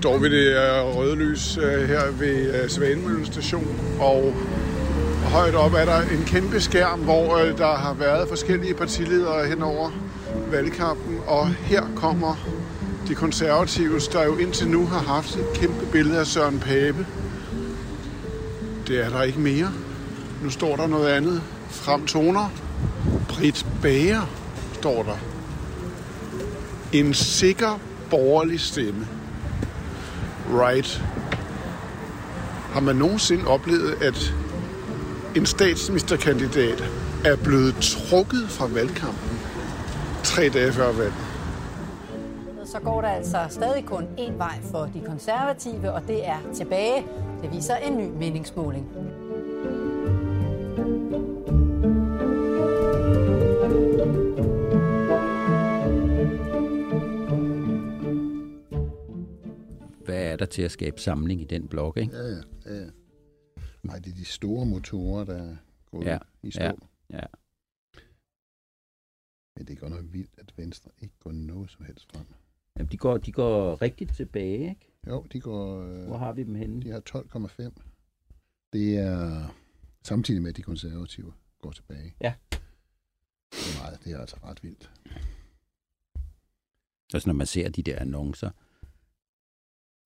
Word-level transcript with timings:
Står 0.00 0.18
ved 0.18 0.30
det 0.30 0.56
øh, 0.56 0.96
røde 0.96 1.16
lys 1.16 1.56
øh, 1.56 1.88
her 1.88 2.10
ved 2.10 2.62
øh, 2.62 2.70
Svanemøllen 2.70 3.26
station, 3.26 3.96
og 4.00 4.34
højt 5.24 5.54
op 5.54 5.72
er 5.72 5.84
der 5.84 6.00
en 6.00 6.24
kæmpe 6.26 6.60
skærm, 6.60 7.00
hvor 7.00 7.36
der 7.36 7.74
har 7.74 7.94
været 7.94 8.28
forskellige 8.28 8.74
partiledere 8.74 9.46
hen 9.46 9.62
over 9.62 9.90
valgkampen, 10.50 11.18
og 11.26 11.48
her 11.48 11.82
kommer 11.96 12.34
de 13.08 13.14
konservative, 13.14 14.00
der 14.12 14.24
jo 14.24 14.36
indtil 14.36 14.68
nu 14.68 14.86
har 14.86 14.98
haft 14.98 15.36
et 15.36 15.46
kæmpe 15.54 15.86
billede 15.92 16.18
af 16.20 16.26
Søren 16.26 16.58
Pape. 16.58 17.06
Det 18.88 19.04
er 19.04 19.08
der 19.08 19.22
ikke 19.22 19.40
mere. 19.40 19.72
Nu 20.42 20.50
står 20.50 20.76
der 20.76 20.86
noget 20.86 21.08
andet. 21.08 21.42
Frem 21.70 22.06
toner. 22.06 22.52
Britt 23.28 23.66
Bager 23.82 24.30
står 24.72 25.02
der. 25.02 25.18
En 26.92 27.14
sikker 27.14 27.80
borgerlig 28.10 28.60
stemme. 28.60 29.06
Right. 30.52 31.02
Har 32.72 32.80
man 32.80 32.96
nogensinde 32.96 33.46
oplevet, 33.46 34.02
at 34.02 34.34
en 35.36 35.46
statsministerkandidat 35.46 36.84
er 37.24 37.36
blevet 37.36 37.74
trukket 37.74 38.48
fra 38.48 38.66
valgkampen 38.66 39.40
tre 40.24 40.48
dage 40.48 40.72
før 40.72 40.92
valget? 40.92 41.14
Så 42.64 42.78
går 42.78 43.00
der 43.00 43.08
altså 43.08 43.38
stadig 43.48 43.84
kun 43.84 44.04
én 44.18 44.32
vej 44.36 44.58
for 44.70 44.90
de 44.94 45.02
konservative, 45.06 45.92
og 45.92 46.02
det 46.08 46.28
er 46.28 46.36
tilbage. 46.54 47.06
Det 47.42 47.52
viser 47.52 47.76
en 47.76 47.96
ny 47.96 48.10
meningsmåling. 48.18 48.86
Til 60.50 60.62
at 60.62 60.70
skabe 60.70 61.00
samling 61.00 61.40
i 61.40 61.44
den 61.44 61.68
blok, 61.68 61.96
ikke? 61.96 62.16
Ja, 62.16 62.26
ja, 62.28 62.42
ja. 62.80 62.90
Nej, 63.82 63.98
det 63.98 64.10
er 64.12 64.16
de 64.16 64.24
store 64.24 64.66
motorer, 64.66 65.24
der 65.24 65.56
går 65.90 66.02
Ja, 66.04 66.18
i 66.42 66.50
stå. 66.50 66.62
ja, 66.62 66.72
ja. 67.10 67.24
Men 69.56 69.66
det 69.66 69.70
er 69.76 69.80
godt 69.80 69.92
nok 69.92 70.04
vildt, 70.12 70.30
at 70.38 70.52
Venstre 70.56 70.90
ikke 70.98 71.14
går 71.20 71.32
noget 71.32 71.70
som 71.70 71.84
helst 71.84 72.12
frem. 72.12 72.26
Jamen, 72.76 72.92
de 72.92 72.96
går, 72.96 73.16
de 73.18 73.32
går 73.32 73.82
rigtigt 73.82 74.14
tilbage, 74.16 74.68
ikke? 74.68 74.92
Jo, 75.06 75.26
de 75.32 75.40
går... 75.40 75.80
Øh, 75.82 76.06
Hvor 76.06 76.16
har 76.18 76.32
vi 76.32 76.42
dem 76.42 76.54
henne? 76.54 76.82
De 76.82 76.90
har 76.90 77.00
12,5. 77.10 77.70
Det 78.72 78.98
er 78.98 79.48
samtidig 80.02 80.42
med, 80.42 80.50
at 80.50 80.56
de 80.56 80.62
konservative 80.62 81.32
går 81.60 81.70
tilbage. 81.72 82.14
Ja. 82.20 82.34
Det 83.52 83.76
er, 83.76 83.82
meget, 83.82 84.04
det 84.04 84.12
er 84.12 84.18
altså 84.18 84.36
ret 84.44 84.62
vildt. 84.62 84.90
Altså, 87.14 87.28
når 87.28 87.34
man 87.34 87.46
ser 87.46 87.68
de 87.68 87.82
der 87.82 87.98
annoncer 87.98 88.50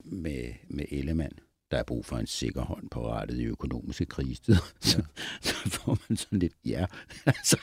med, 0.04 0.54
med 0.68 0.84
Ellemann, 0.90 1.32
der 1.70 1.76
er 1.76 1.82
brug 1.82 2.04
for 2.04 2.16
en 2.16 2.26
sikker 2.26 2.62
hånd 2.62 2.90
på 2.90 3.10
rettet 3.10 3.38
i 3.38 3.44
økonomiske 3.44 4.06
kristider, 4.06 4.58
ja. 4.84 4.88
så, 4.90 5.02
så 5.40 5.54
får 5.70 5.98
man 6.08 6.16
sådan 6.16 6.38
lidt, 6.38 6.54
ja. 6.64 6.86
Altså. 7.26 7.58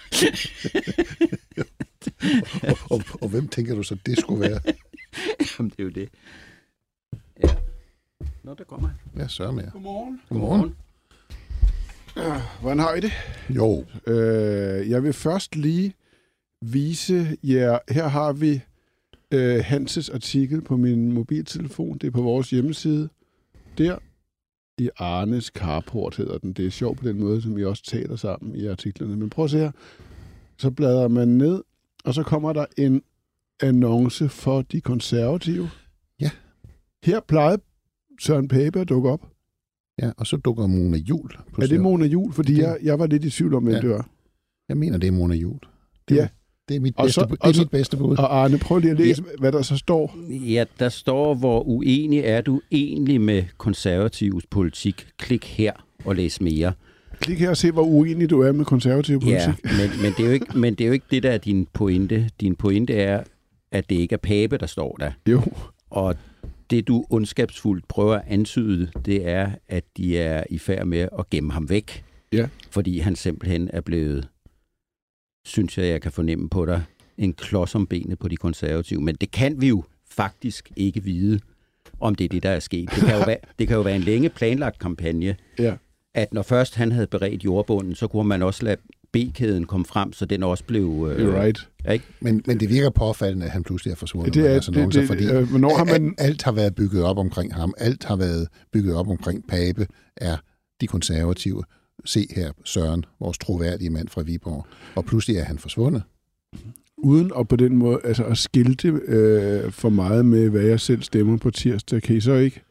og, 2.64 2.78
og, 2.90 3.04
og 3.22 3.30
hvem 3.30 3.48
tænker 3.48 3.76
du 3.76 3.84
så, 3.84 3.98
det 4.06 4.20
skulle 4.20 4.42
være? 4.42 4.60
Jamen, 5.60 5.70
det 5.70 5.80
er 5.80 5.84
jo 5.84 5.90
det. 5.90 6.10
Ja. 7.44 7.56
Nå, 8.44 8.54
der 8.54 8.64
kommer 8.64 8.88
han. 8.88 8.98
Ja, 9.18 9.28
sørg 9.28 9.54
med 9.54 9.64
jer. 9.64 9.72
Godmorgen. 9.72 10.22
Godmorgen. 10.30 10.76
Hvordan 12.62 12.80
har 12.80 12.94
I 12.94 13.00
det? 13.00 13.12
Jo. 13.50 13.86
Øh, 14.08 14.90
jeg 14.90 15.04
vil 15.04 15.14
først 15.14 15.56
lige 15.56 15.94
vise 16.62 17.38
jer, 17.44 17.80
her 17.90 18.08
har 18.08 18.34
vi 18.34 18.62
øh, 19.32 19.64
Hanses 19.66 20.10
artikel 20.10 20.62
på 20.62 20.78
min 20.78 21.12
mobiltelefon. 21.12 21.98
Det 21.98 22.08
er 22.08 22.12
på 22.12 22.22
vores 22.22 22.50
hjemmeside. 22.50 23.10
Der 23.78 23.98
i 24.78 24.90
Arnes 24.98 25.46
Carport 25.46 26.16
hedder 26.18 26.38
den. 26.38 26.54
Det 26.54 26.66
er 26.66 26.70
sjovt 26.70 27.00
på 27.00 27.08
den 27.08 27.20
måde, 27.20 27.42
som 27.42 27.56
vi 27.56 27.66
også 27.66 27.84
taler 27.84 28.16
sammen 28.16 28.56
i 28.56 28.66
artiklerne. 28.68 29.16
Men 29.18 29.30
prøv 29.30 29.46
at 29.46 29.52
se 29.52 29.58
her. 29.58 29.72
Så 30.58 30.72
bladrer 30.72 31.08
man 31.08 31.28
ned, 31.28 31.64
og 32.06 32.14
så 32.14 32.24
kommer 32.24 32.54
der 32.54 32.66
en 32.78 33.02
annonce 33.64 34.30
for 34.30 34.62
de 34.62 34.82
konservative. 34.82 35.70
Ja. 36.20 36.30
Her 37.04 37.20
plejede 37.20 37.62
Søren 38.22 38.48
Pape 38.48 38.80
at 38.80 38.90
dukke 38.90 39.10
op. 39.10 39.28
Ja, 40.02 40.12
og 40.18 40.28
så 40.28 40.38
dukker 40.38 40.68
Mona 40.68 40.98
Jul 40.98 41.30
på 41.54 41.62
Er 41.62 41.68
det 41.68 41.82
Mona 41.82 42.06
Jul? 42.06 42.34
Fordi 42.34 42.54
Det- 42.54 42.62
jeg, 42.62 42.78
jeg 42.84 43.00
var 43.00 43.08
lidt 43.08 43.26
i 43.26 43.30
tvivl 43.30 43.54
om, 43.54 43.64
hvem 43.64 43.76
Ja. 43.76 43.82
det 43.82 43.90
var. 43.90 44.10
Jeg 44.70 44.78
mener, 44.78 44.98
det 44.98 45.08
er 45.08 45.12
Mona 45.12 45.36
Jul. 45.36 45.60
Det, 46.10 46.16
Ja. 46.16 46.28
Det 46.70 46.76
er 46.76 46.80
mit 46.80 46.94
Og 46.98 47.04
bedste, 47.06 47.22
så- 47.22 47.28
bud. 47.28 47.38
og 47.40 47.48
det 47.48 47.50
er 47.50 47.54
så- 47.54 47.62
mit 47.62 47.72
bedste 47.72 47.98
bud. 47.98 48.18
Og 48.18 48.36
Arne, 48.44 48.58
prøv 48.58 48.80
lige 48.80 48.92
at 48.92 48.98
læse, 48.98 49.24
ja. 49.28 49.32
hvad 49.40 49.52
der 49.52 49.62
så 49.62 49.78
står. 49.78 50.18
Ja, 50.30 50.64
der 50.80 50.90
står, 50.90 51.34
hvor 51.36 51.62
uenig 51.68 52.20
er 52.20 52.42
du 52.42 52.62
egentlig 52.72 53.22
med 53.22 53.44
konservativs 53.58 54.46
politik. 54.50 55.08
Klik 55.18 55.46
her 55.46 55.74
og 56.06 56.16
læs 56.16 56.42
mere. 56.42 56.74
Klik 57.20 57.40
her 57.40 57.50
og 57.50 57.58
se, 57.58 57.72
hvor 57.72 57.84
uenig 57.84 58.30
du 58.30 58.42
er 58.42 58.52
med 58.52 58.66
konservativ 58.66 59.20
politik. 59.20 59.38
Ja, 59.40 59.54
men, 59.64 60.02
men, 60.02 60.12
det 60.18 60.20
er 60.20 60.26
jo 60.28 60.32
ikke, 60.34 60.58
men 60.60 60.74
det 60.76 60.84
er 60.84 60.88
jo 60.88 60.94
ikke 60.94 61.06
det, 61.12 61.24
der 61.24 61.32
er 61.32 61.38
din 61.38 61.68
pointe. 61.74 62.30
Din 62.42 62.56
pointe 62.56 62.94
er, 62.94 63.24
at 63.72 63.90
det 63.90 63.96
ikke 63.96 64.14
er 64.14 64.18
Pape, 64.18 64.58
der 64.58 64.66
står 64.66 64.96
der. 65.00 65.12
Jo. 65.28 65.42
Og 65.90 66.16
det, 66.70 66.88
du 66.88 67.06
ondskabsfuldt 67.10 67.88
prøver 67.88 68.16
at 68.16 68.22
antyde, 68.28 68.88
det 69.06 69.28
er, 69.30 69.52
at 69.68 69.84
de 69.98 70.18
er 70.18 70.44
i 70.50 70.58
færd 70.58 70.86
med 70.86 71.08
at 71.20 71.30
gemme 71.30 71.52
ham 71.52 71.70
væk. 71.70 72.04
Ja. 72.34 72.48
Fordi 72.72 73.00
han 73.00 73.16
simpelthen 73.16 73.70
er 73.74 73.82
blevet, 73.82 74.28
synes 75.46 75.78
jeg, 75.78 75.88
jeg 75.88 76.02
kan 76.02 76.12
fornemme 76.12 76.50
på 76.50 76.66
dig, 76.66 76.84
en 77.18 77.34
klods 77.34 77.76
om 77.76 77.88
benet 77.88 78.20
på 78.20 78.28
de 78.28 78.38
konservative. 78.38 79.02
Men 79.02 79.16
det 79.16 79.32
kan 79.32 79.62
vi 79.62 79.68
jo 79.68 79.84
faktisk 80.10 80.72
ikke 80.76 81.04
vide, 81.04 81.40
om 82.00 82.16
det 82.16 82.26
er 82.26 82.30
det, 82.30 82.44
der 82.44 82.50
er 82.50 82.60
sket. 82.60 82.90
Det 82.96 83.04
kan 83.04 83.16
jo 83.20 83.26
være, 83.32 83.38
det 83.60 83.68
kan 83.68 83.76
jo 83.78 83.82
være 83.82 83.96
en 83.96 84.02
længe 84.02 84.30
planlagt 84.30 84.80
kampagne, 84.80 85.36
Ja. 85.60 85.76
at 86.14 86.34
når 86.34 86.42
først 86.42 86.76
han 86.76 86.92
havde 86.92 87.08
beredt 87.08 87.46
jordbunden, 87.46 87.96
så 87.96 88.08
kunne 88.08 88.28
man 88.28 88.42
også 88.42 88.66
lade 88.66 88.78
B-kæden 89.14 89.64
komme 89.66 89.86
frem, 89.86 90.14
så 90.14 90.26
den 90.26 90.44
også 90.44 90.64
blev... 90.64 91.08
Øh, 91.12 91.28
You're 91.28 91.40
right. 91.40 91.70
Ikke? 91.92 92.06
Men, 92.20 92.44
men 92.46 92.60
det 92.60 92.70
virker 92.70 92.90
påfaldende, 92.90 93.46
at 93.46 93.52
han 93.52 93.64
pludselig 93.64 93.92
er 93.92 93.96
forsvundet. 93.96 94.34
Det 94.34 94.46
er- 94.46 94.48
deres 94.48 94.66
det- 94.66 94.94
det- 94.94 95.08
fordi 95.08 95.26
øh, 95.26 95.50
hvornår 95.50 95.78
har 95.78 95.86
man- 95.86 96.06
alt, 96.06 96.14
alt 96.18 96.44
har 96.44 96.52
været 96.52 96.76
bygget 96.76 97.04
op 97.04 97.18
omkring 97.18 97.54
ham. 97.54 97.74
Alt 97.78 98.04
har 98.04 98.16
været 98.16 98.48
bygget 98.74 98.96
op 98.96 99.08
omkring 99.08 99.48
Pape, 99.48 99.88
er 100.18 100.38
de 100.82 100.88
konservative. 100.88 101.64
Se 102.06 102.28
her, 102.36 102.52
Søren, 102.64 103.06
vores 103.20 103.38
troværdige 103.38 103.90
mand 103.90 104.08
fra 104.08 104.22
Viborg. 104.22 104.66
Og 104.96 105.06
pludselig 105.06 105.38
er 105.38 105.44
han 105.44 105.60
forsvundet. 105.60 106.04
Uden 106.98 107.32
at 107.40 107.48
på 107.48 107.56
den 107.56 107.76
måde 107.78 108.00
altså 108.04 108.24
at 108.24 108.38
skilte 108.38 108.88
øh, 108.88 109.72
for 109.72 109.90
meget 109.90 110.26
med, 110.26 110.50
hvad 110.50 110.62
jeg 110.62 110.80
selv 110.80 111.02
stemmer 111.02 111.38
på 111.38 111.52
tirsdag, 111.52 112.02
kan 112.02 112.16
I 112.16 112.22
så 112.22 112.34
ikke 112.34 112.62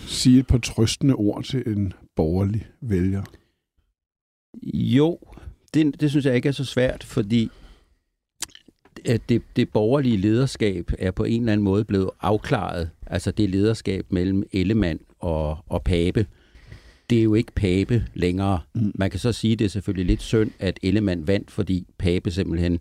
sige 0.00 0.38
et 0.38 0.46
par 0.46 0.58
trøstende 0.58 1.14
ord 1.14 1.44
til 1.44 1.62
en 1.66 1.92
borgerlig 2.16 2.66
vælger? 2.80 3.22
Jo, 4.74 5.18
det, 5.74 6.00
det 6.00 6.10
synes 6.10 6.26
jeg 6.26 6.36
ikke 6.36 6.48
er 6.48 6.52
så 6.52 6.64
svært, 6.64 7.04
fordi 7.04 7.50
at 9.04 9.28
det, 9.28 9.42
det 9.56 9.72
borgerlige 9.72 10.16
lederskab 10.16 10.90
er 10.98 11.10
på 11.10 11.24
en 11.24 11.42
eller 11.42 11.52
anden 11.52 11.64
måde 11.64 11.84
blevet 11.84 12.10
afklaret. 12.20 12.90
Altså 13.06 13.30
det 13.30 13.50
lederskab 13.50 14.12
mellem 14.12 14.42
Ellemann 14.52 15.00
og, 15.18 15.58
og 15.66 15.82
Pape. 15.84 16.26
Det 17.10 17.18
er 17.18 17.22
jo 17.22 17.34
ikke 17.34 17.52
Pape 17.54 18.04
længere. 18.14 18.60
Mm. 18.74 18.92
Man 18.94 19.10
kan 19.10 19.20
så 19.20 19.32
sige, 19.32 19.52
at 19.52 19.58
det 19.58 19.64
er 19.64 19.68
selvfølgelig 19.68 20.06
lidt 20.06 20.22
synd, 20.22 20.50
at 20.58 20.78
Ellemann 20.82 21.26
vandt, 21.26 21.50
fordi 21.50 21.86
Pape 21.98 22.30
simpelthen 22.30 22.78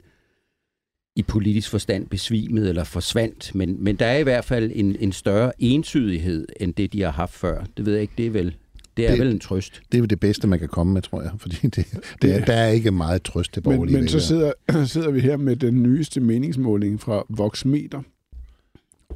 i 1.16 1.22
politisk 1.24 1.70
forstand 1.70 2.08
besvimede 2.08 2.70
eller 2.70 2.84
forsvandt. 2.84 3.56
Men, 3.56 3.84
men 3.84 3.96
der 3.96 4.06
er 4.06 4.18
i 4.18 4.24
hvert 4.24 4.46
fald 4.46 4.72
en, 4.76 4.96
en 5.00 5.12
større 5.12 5.52
entydighed, 5.60 6.48
end 6.60 6.74
det, 6.74 6.94
de 6.94 7.02
har 7.02 7.12
haft 7.12 7.34
før. 7.34 7.64
Det 7.78 7.86
ved 7.86 7.94
jeg 7.94 8.02
ikke, 8.02 8.14
det 8.18 8.26
er 8.26 8.30
vel, 8.32 8.56
det 8.98 9.06
er 9.06 9.12
Det- 9.12 9.20
vel 9.20 9.32
en 9.32 9.40
trøst. 9.40 9.82
Det 9.92 9.98
er 9.98 10.00
jo 10.00 10.06
det 10.06 10.20
bedste, 10.20 10.48
man 10.48 10.60
kan 10.60 10.68
komme 10.68 10.94
med, 10.94 11.02
tror 11.02 11.22
jeg. 11.22 11.32
Fordi 11.38 11.56
det, 11.62 11.88
det 12.22 12.36
er, 12.36 12.46
der 12.46 12.54
er 12.54 12.68
ikke 12.68 12.92
meget 12.92 13.24
trøst 13.24 13.54
til 13.54 13.62
borgerlige 13.62 13.94
Men, 13.94 14.02
men 14.02 14.10
så 14.10 14.20
sidder, 14.20 14.52
sidder 14.86 15.12
vi 15.12 15.20
her 15.20 15.38
med 15.38 15.56
den 15.56 15.84
nyeste 15.84 16.20
meningsmåling 16.20 17.00
fra 17.02 17.24
Voxmeter. 17.30 18.02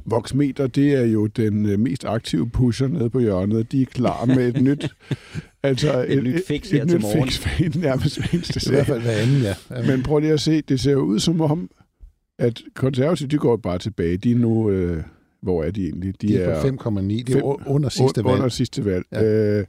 Voxmeter, 0.04 0.66
det 0.66 0.94
er 0.94 1.04
jo 1.04 1.26
den 1.26 1.66
øh, 1.66 1.78
mest 1.78 2.04
aktive 2.04 2.50
pusher 2.50 2.88
nede 2.88 3.10
på 3.10 3.18
hjørnet. 3.18 3.72
De 3.72 3.82
er 3.82 3.86
klar 3.86 4.24
med 4.24 4.48
et 4.48 4.62
nyt... 4.62 4.88
altså 5.62 6.04
Et 6.08 6.22
nyt 6.22 6.46
fix 6.48 6.70
her 6.70 6.82
et 6.82 6.88
til 6.88 6.96
nyt 6.96 7.02
morgen. 7.02 7.28
Fix, 7.30 7.76
nærmest 7.76 8.18
hver 8.18 8.28
eneste 8.32 8.60
I 8.70 8.74
hvert 8.74 8.86
fald 8.86 9.00
hver 9.00 9.12
anden, 9.12 9.42
ja. 9.42 9.54
Men 9.86 10.02
prøv 10.02 10.18
lige 10.18 10.32
at 10.32 10.40
se, 10.40 10.60
det 10.60 10.80
ser 10.80 10.92
jo 10.92 11.00
ud 11.00 11.18
som 11.18 11.40
om, 11.40 11.70
at 12.38 12.62
konservative, 12.74 13.28
de 13.28 13.38
går 13.38 13.56
bare 13.56 13.78
tilbage. 13.78 14.16
De 14.16 14.30
er 14.32 14.36
nu... 14.36 14.70
Øh, 14.70 15.02
hvor 15.42 15.64
er 15.64 15.70
de 15.70 15.84
egentlig? 15.84 16.22
de 16.22 16.38
er 16.38 16.62
på 16.62 16.68
5,9. 16.68 17.00
Det 17.02 17.36
er 17.36 17.68
under 17.68 17.88
sidste 17.88 18.24
valg. 18.24 18.34
Under 18.34 18.48
sidste 18.48 18.84
valg. 18.84 19.04
Ja. 19.12 19.24
Øh, 19.24 19.64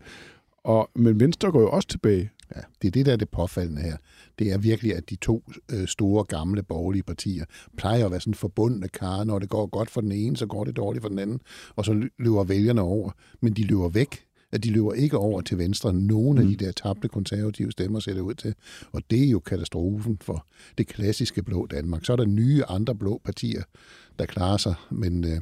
og, 0.63 0.89
men 0.95 1.19
Venstre 1.19 1.51
går 1.51 1.61
jo 1.61 1.69
også 1.69 1.87
tilbage. 1.87 2.29
Ja, 2.55 2.61
det 2.81 2.87
er 2.87 2.91
det, 2.91 3.05
der 3.05 3.11
er 3.11 3.15
det 3.15 3.29
påfaldende 3.29 3.81
her. 3.81 3.97
Det 4.39 4.51
er 4.51 4.57
virkelig, 4.57 4.95
at 4.95 5.09
de 5.09 5.15
to 5.15 5.43
øh, 5.71 5.87
store, 5.87 6.23
gamle 6.23 6.63
borgerlige 6.63 7.03
partier 7.03 7.45
plejer 7.77 8.05
at 8.05 8.11
være 8.11 8.19
sådan 8.19 8.33
forbundne 8.33 8.87
kar. 8.87 9.23
Når 9.23 9.39
det 9.39 9.49
går 9.49 9.65
godt 9.65 9.89
for 9.89 10.01
den 10.01 10.11
ene, 10.11 10.37
så 10.37 10.45
går 10.45 10.63
det 10.63 10.75
dårligt 10.77 11.01
for 11.01 11.09
den 11.09 11.19
anden. 11.19 11.39
Og 11.75 11.85
så 11.85 11.93
lø- 11.93 12.15
løber 12.19 12.43
vælgerne 12.43 12.81
over. 12.81 13.11
Men 13.41 13.53
de 13.53 13.63
løber 13.63 13.89
væk. 13.89 14.23
At 14.51 14.63
de 14.63 14.71
løber 14.71 14.93
ikke 14.93 15.17
over 15.17 15.41
til 15.41 15.57
venstre. 15.57 15.93
Nogle 15.93 16.41
af 16.41 16.47
de 16.47 16.55
der 16.55 16.71
tabte 16.71 17.07
konservative 17.07 17.71
stemmer 17.71 17.99
ser 17.99 18.13
det 18.13 18.21
ud 18.21 18.33
til. 18.33 18.55
Og 18.91 19.01
det 19.11 19.23
er 19.25 19.29
jo 19.29 19.39
katastrofen 19.39 20.17
for 20.21 20.47
det 20.77 20.87
klassiske 20.87 21.43
blå 21.43 21.65
Danmark. 21.65 22.05
Så 22.05 22.13
er 22.13 22.17
der 22.17 22.25
nye 22.25 22.63
andre 22.63 22.95
blå 22.95 23.21
partier, 23.25 23.63
der 24.19 24.25
klarer 24.25 24.57
sig. 24.57 24.73
Men, 24.91 25.23
øh, 25.23 25.41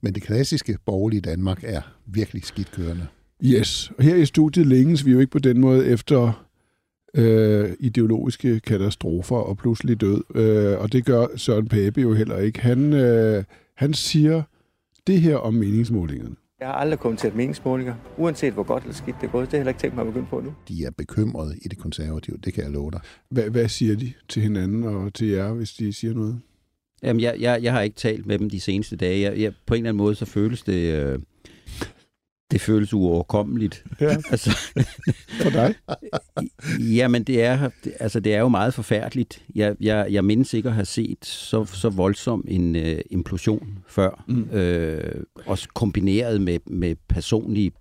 Men 0.00 0.14
det 0.14 0.22
klassiske 0.22 0.78
borgerlige 0.86 1.20
Danmark 1.20 1.64
er 1.64 1.82
virkelig 2.06 2.44
skidt 2.44 2.72
kørende. 2.72 3.06
Yes, 3.44 3.92
og 3.98 4.04
her 4.04 4.14
i 4.14 4.26
studiet 4.26 4.66
længes 4.66 5.06
vi 5.06 5.12
jo 5.12 5.18
ikke 5.18 5.32
på 5.32 5.38
den 5.38 5.60
måde 5.60 5.86
efter 5.86 6.46
øh, 7.14 7.70
ideologiske 7.80 8.60
katastrofer 8.60 9.36
og 9.36 9.56
pludselig 9.56 10.00
død. 10.00 10.22
Øh, 10.34 10.80
og 10.80 10.92
det 10.92 11.04
gør 11.04 11.26
Søren 11.36 11.68
Pape 11.68 12.00
jo 12.00 12.14
heller 12.14 12.38
ikke. 12.38 12.60
Han, 12.60 12.92
øh, 12.92 13.44
han 13.76 13.94
siger 13.94 14.42
det 15.06 15.20
her 15.20 15.36
om 15.36 15.54
meningsmålingerne. 15.54 16.36
Jeg 16.60 16.68
har 16.68 16.74
aldrig 16.74 16.98
kommenteret 16.98 17.34
meningsmålinger, 17.34 17.94
uanset 18.18 18.52
hvor 18.52 18.62
godt 18.62 18.82
eller 18.82 18.94
skidt 18.94 19.16
det 19.20 19.26
er 19.26 19.30
gået. 19.30 19.42
Det 19.42 19.50
har 19.50 19.56
jeg 19.56 19.60
heller 19.60 19.70
ikke 19.70 19.80
tænkt 19.80 19.96
mig 19.96 20.02
at 20.02 20.06
begynde 20.06 20.26
på 20.30 20.40
nu. 20.40 20.54
De 20.68 20.84
er 20.84 20.90
bekymrede 20.90 21.58
i 21.62 21.68
det 21.68 21.78
konservative, 21.78 22.36
det 22.44 22.54
kan 22.54 22.64
jeg 22.64 22.72
love 22.72 22.90
dig. 22.90 23.00
Hvad, 23.30 23.50
hvad 23.50 23.68
siger 23.68 23.96
de 23.96 24.12
til 24.28 24.42
hinanden 24.42 24.84
og 24.84 25.14
til 25.14 25.28
jer, 25.28 25.52
hvis 25.52 25.72
de 25.72 25.92
siger 25.92 26.14
noget? 26.14 26.40
Jamen, 27.02 27.20
jeg, 27.20 27.36
jeg, 27.40 27.62
jeg 27.62 27.72
har 27.72 27.80
ikke 27.80 27.96
talt 27.96 28.26
med 28.26 28.38
dem 28.38 28.50
de 28.50 28.60
seneste 28.60 28.96
dage. 28.96 29.20
Jeg, 29.20 29.40
jeg, 29.40 29.52
på 29.66 29.74
en 29.74 29.78
eller 29.78 29.88
anden 29.88 29.98
måde, 29.98 30.14
så 30.14 30.24
føles 30.24 30.62
det... 30.62 30.94
Øh, 30.94 31.18
det 32.50 32.60
føles 32.60 32.94
uoverkommeligt. 32.94 33.84
Ja. 34.00 34.16
Altså, 34.30 34.50
For 35.42 35.50
dig? 35.50 35.74
jamen, 36.96 37.22
det 37.24 37.42
er, 37.42 37.70
altså, 38.00 38.20
det 38.20 38.34
er 38.34 38.40
jo 38.40 38.48
meget 38.48 38.74
forfærdeligt. 38.74 39.42
Jeg, 39.54 39.76
jeg, 39.80 40.06
jeg 40.10 40.24
mindes 40.24 40.54
ikke 40.54 40.68
at 40.68 40.74
have 40.74 40.84
set 40.84 41.26
så, 41.26 41.64
så 41.64 41.88
voldsom 41.88 42.44
en 42.48 42.76
øh, 42.76 42.98
implosion 43.10 43.78
før. 43.88 44.24
Mm. 44.28 44.50
Øh, 44.52 45.24
også 45.46 45.68
kombineret 45.74 46.40
med, 46.40 46.58
med 46.66 46.96
personlige 47.08 47.72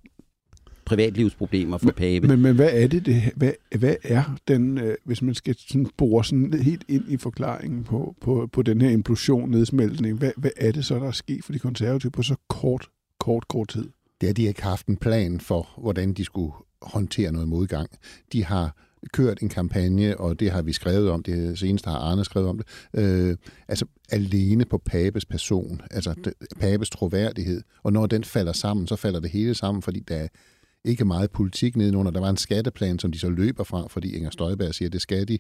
privatlivsproblemer 0.90 1.78
for 1.78 1.92
Pape. 1.92 2.28
Men, 2.28 2.42
men 2.42 2.56
hvad 2.56 2.70
er 2.72 2.88
det, 2.88 3.06
det 3.06 3.22
hvad, 3.36 3.52
hvad 3.80 3.96
er 4.04 4.24
den, 4.48 4.78
øh, 4.78 4.96
hvis 5.06 5.22
man 5.22 5.36
skal 5.36 5.56
sådan 5.58 5.88
bore 5.98 6.26
sådan 6.26 6.54
helt 6.54 6.84
ind 6.88 7.04
i 7.08 7.18
forklaringen 7.18 7.84
på, 7.84 8.16
på, 8.22 8.50
på 8.52 8.62
den 8.62 8.82
her 8.82 8.90
implosion, 8.90 9.50
nedsmeltning, 9.50 10.18
hvad, 10.18 10.32
hvad 10.38 10.52
er 10.58 10.72
det 10.72 10.86
så, 10.86 10.96
der 10.96 11.08
er 11.08 11.12
sket 11.12 11.44
for 11.44 11.54
de 11.54 11.60
konservative 11.60 12.12
på 12.12 12.24
så 12.24 12.36
kort, 12.48 12.88
kort, 13.20 13.48
kort 13.48 13.68
tid? 13.68 13.90
Det 14.22 14.28
er, 14.28 14.30
at 14.30 14.38
de 14.38 14.46
har 14.46 14.70
haft 14.70 14.88
en 14.88 14.98
plan 14.98 15.40
for, 15.40 15.70
hvordan 15.78 16.14
de 16.14 16.26
skulle 16.26 16.54
håndtere 16.82 17.32
noget 17.32 17.48
modgang. 17.48 17.90
De 18.34 18.46
har 18.46 18.76
kørt 19.14 19.40
en 19.42 19.50
kampagne, 19.50 20.18
og 20.18 20.40
det 20.40 20.52
har 20.52 20.62
vi 20.62 20.74
skrevet 20.74 21.10
om, 21.10 21.24
det 21.24 21.60
seneste 21.60 21.90
har 21.90 21.98
Arne 21.98 22.26
skrevet 22.26 22.50
om 22.50 22.58
det, 22.58 22.68
øh, 22.94 23.38
altså 23.68 23.86
alene 24.10 24.66
på 24.66 24.78
Papes 24.78 25.26
person, 25.26 25.82
altså 25.92 26.32
Papes 26.60 26.90
troværdighed. 26.90 27.62
Og 27.84 27.94
når 27.94 28.06
den 28.06 28.24
falder 28.24 28.54
sammen, 28.54 28.88
så 28.88 28.96
falder 28.96 29.20
det 29.20 29.30
hele 29.30 29.56
sammen, 29.56 29.82
fordi 29.82 30.00
der 30.00 30.16
er 30.16 30.28
ikke 30.86 31.06
meget 31.06 31.32
politik 31.32 31.78
nedenunder. 31.78 32.12
Der 32.12 32.20
var 32.20 32.30
en 32.30 32.38
skatteplan, 32.38 33.00
som 33.00 33.12
de 33.12 33.20
så 33.20 33.30
løber 33.30 33.64
fra, 33.64 33.88
fordi 33.90 34.16
Inger 34.16 34.30
Støjberg 34.30 34.76
siger, 34.76 34.90
at 34.90 34.94
det 34.94 35.02
skal 35.02 35.28
de. 35.28 35.38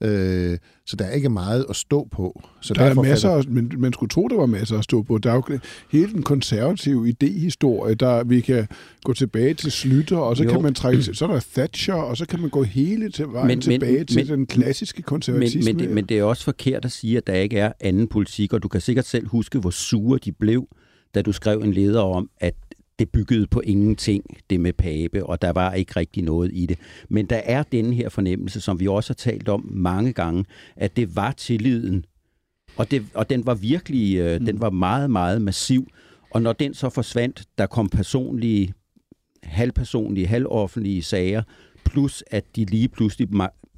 Øh, 0.00 0.58
så 0.86 0.96
der 0.96 1.04
er 1.04 1.10
ikke 1.10 1.28
meget 1.28 1.66
at 1.70 1.76
stå 1.76 2.08
på. 2.10 2.42
Så 2.60 2.74
der 2.74 2.82
er 2.82 2.94
masser, 2.94 3.28
falder... 3.28 3.50
men 3.50 3.72
man 3.78 3.92
skulle 3.92 4.10
tro, 4.10 4.28
der 4.28 4.36
var 4.36 4.46
masser 4.46 4.78
at 4.78 4.84
stå 4.84 5.02
på. 5.02 5.18
Der 5.18 5.30
er 5.30 5.34
jo 5.34 5.58
hele 5.92 6.12
den 6.12 6.22
konservative 6.22 7.08
idehistorie, 7.08 7.94
der 7.94 8.24
vi 8.24 8.40
kan 8.40 8.68
gå 9.04 9.12
tilbage 9.12 9.54
til 9.54 9.72
Slytter, 9.72 10.16
og 10.16 10.36
så 10.36 10.44
jo. 10.44 10.50
kan 10.50 10.62
man 10.62 10.74
trække, 10.74 11.02
så 11.02 11.24
er 11.24 11.32
der 11.32 11.40
Thatcher, 11.54 11.94
og 11.94 12.16
så 12.16 12.26
kan 12.26 12.40
man 12.40 12.50
gå 12.50 12.62
hele 12.62 13.10
til 13.10 13.26
vejen 13.28 13.46
men, 13.46 13.60
tilbage 13.60 13.98
men, 13.98 14.06
til 14.06 14.26
men, 14.26 14.38
den 14.38 14.46
klassiske 14.46 15.02
konservatisme. 15.02 15.60
Men, 15.64 15.76
men, 15.76 15.86
det, 15.86 15.94
men 15.94 16.04
det 16.06 16.18
er 16.18 16.24
også 16.24 16.44
forkert 16.44 16.84
at 16.84 16.92
sige, 16.92 17.16
at 17.16 17.26
der 17.26 17.34
ikke 17.34 17.58
er 17.58 17.72
anden 17.80 18.08
politik, 18.08 18.52
og 18.52 18.62
du 18.62 18.68
kan 18.68 18.80
sikkert 18.80 19.04
selv 19.04 19.28
huske, 19.28 19.58
hvor 19.58 19.70
sure 19.70 20.18
de 20.24 20.32
blev, 20.32 20.68
da 21.14 21.22
du 21.22 21.32
skrev 21.32 21.60
en 21.60 21.72
leder 21.72 22.00
om, 22.00 22.30
at 22.40 22.54
det 23.02 23.10
byggede 23.10 23.46
på 23.46 23.60
ingenting, 23.60 24.24
det 24.50 24.60
med 24.60 24.72
Pape, 24.72 25.26
og 25.26 25.42
der 25.42 25.50
var 25.50 25.72
ikke 25.74 25.92
rigtig 25.96 26.22
noget 26.22 26.50
i 26.54 26.66
det. 26.66 26.78
Men 27.08 27.26
der 27.26 27.36
er 27.44 27.62
denne 27.62 27.94
her 27.94 28.08
fornemmelse, 28.08 28.60
som 28.60 28.80
vi 28.80 28.88
også 28.88 29.10
har 29.10 29.14
talt 29.14 29.48
om 29.48 29.68
mange 29.70 30.12
gange, 30.12 30.44
at 30.76 30.96
det 30.96 31.16
var 31.16 31.32
tilliden, 31.32 32.04
og, 32.76 32.90
det, 32.90 33.06
og 33.14 33.30
den 33.30 33.46
var 33.46 33.54
virkelig, 33.54 34.16
øh, 34.16 34.40
mm. 34.40 34.46
den 34.46 34.60
var 34.60 34.70
meget, 34.70 35.10
meget 35.10 35.42
massiv. 35.42 35.86
Og 36.30 36.42
når 36.42 36.52
den 36.52 36.74
så 36.74 36.88
forsvandt, 36.88 37.44
der 37.58 37.66
kom 37.66 37.88
personlige, 37.88 38.72
halvpersonlige, 39.42 40.26
halvoffentlige 40.26 41.02
sager, 41.02 41.42
plus 41.84 42.24
at 42.30 42.44
de 42.56 42.64
lige 42.64 42.88
pludselig 42.88 43.28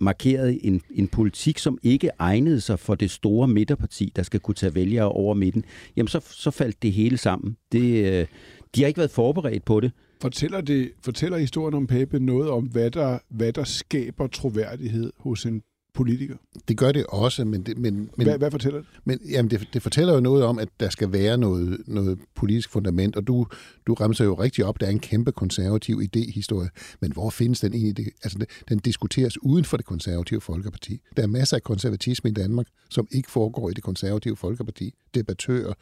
markerede 0.01 0.65
en, 0.65 0.81
en 0.95 1.09
politik, 1.09 1.59
som 1.59 1.79
ikke 1.83 2.11
egnede 2.19 2.61
sig 2.61 2.79
for 2.79 2.95
det 2.95 3.11
store 3.11 3.49
midterparti, 3.49 4.13
der 4.17 4.23
skal 4.23 4.41
kunne 4.41 4.55
tage 4.55 4.75
vælgere 4.75 5.09
over 5.09 5.35
midten, 5.35 5.65
jamen 5.97 6.09
så, 6.09 6.21
så 6.31 6.51
faldt 6.51 6.83
det 6.83 6.93
hele 6.93 7.19
sammen. 7.19 7.57
Det, 7.73 8.13
øh, 8.13 8.27
de 8.75 8.81
har 8.83 8.89
ikke 8.89 8.99
været 8.99 9.11
forberedt 9.11 9.65
på 9.65 9.81
det. 9.81 9.93
Fortæller, 10.23 10.61
det, 10.61 10.93
fortæller 11.05 11.39
historien 11.39 11.75
om 11.75 11.87
Pape 11.87 12.19
noget 12.19 12.51
om, 12.51 12.65
hvad 12.65 12.91
der, 12.91 13.19
hvad 13.29 13.53
der 13.53 13.65
skaber 13.65 14.27
troværdighed 14.27 15.13
hos 15.19 15.47
en 15.47 15.63
politiker? 15.95 16.37
Det 16.69 16.79
gør 16.79 16.93
det 16.93 17.07
også, 17.07 17.45
men... 17.45 17.63
Det, 17.63 17.79
men, 17.79 18.11
men 18.17 18.27
hvad, 18.27 18.39
hvad 18.39 18.51
fortæller 18.51 18.79
det? 18.79 18.89
Men, 19.05 19.21
jamen 19.31 19.51
det, 19.51 19.69
det 19.73 19.83
fortæller 19.83 20.15
jo 20.15 20.21
noget 20.21 20.45
om, 20.45 20.59
at 20.59 20.69
der 20.81 20.89
skal 20.89 21.13
være 21.13 21.39
noget, 21.39 21.79
noget 21.87 22.19
politisk 22.35 22.71
fundament, 22.71 23.17
og 23.17 23.27
du, 23.27 23.47
du 23.87 23.95
ramser 23.95 24.25
jo 24.25 24.35
rigtig 24.35 24.65
op, 24.65 24.81
der 24.81 24.87
er 24.87 24.91
en 24.91 24.99
kæmpe 24.99 25.33
konservativ 25.33 26.01
idéhistorie, 26.01 26.97
men 27.01 27.13
hvor 27.13 27.31
findes 27.31 27.61
den 27.61 27.75
egentlig? 27.75 27.97
Det, 27.97 28.07
altså, 28.23 28.47
den 28.69 28.79
diskuteres 28.79 29.43
uden 29.43 29.65
for 29.65 29.77
det 29.77 29.87
konservative 29.87 30.41
Folkeparti. 30.41 31.01
Der 31.17 31.23
er 31.23 31.27
masser 31.27 31.57
af 31.57 31.63
konservatisme 31.63 32.31
i 32.31 32.33
Danmark, 32.33 32.67
som 32.91 33.09
ikke 33.11 33.31
foregår 33.31 33.71
i 33.71 33.73
det 33.73 33.83
konservative 33.83 34.37
Folkeparti. 34.37 34.95
Debattører, 35.15 35.73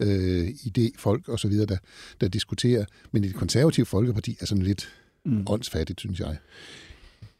øh, 0.00 0.48
idéfolk 0.48 1.28
osv., 1.28 1.52
der, 1.52 1.76
der 2.20 2.28
diskuterer, 2.28 2.84
men 3.12 3.24
i 3.24 3.28
det 3.28 3.36
konservative 3.36 3.86
Folkeparti 3.86 4.36
er 4.40 4.46
sådan 4.46 4.64
lidt 4.64 4.88
mm. 5.24 5.44
åndsfattigt, 5.46 6.00
synes 6.00 6.20
jeg. 6.20 6.36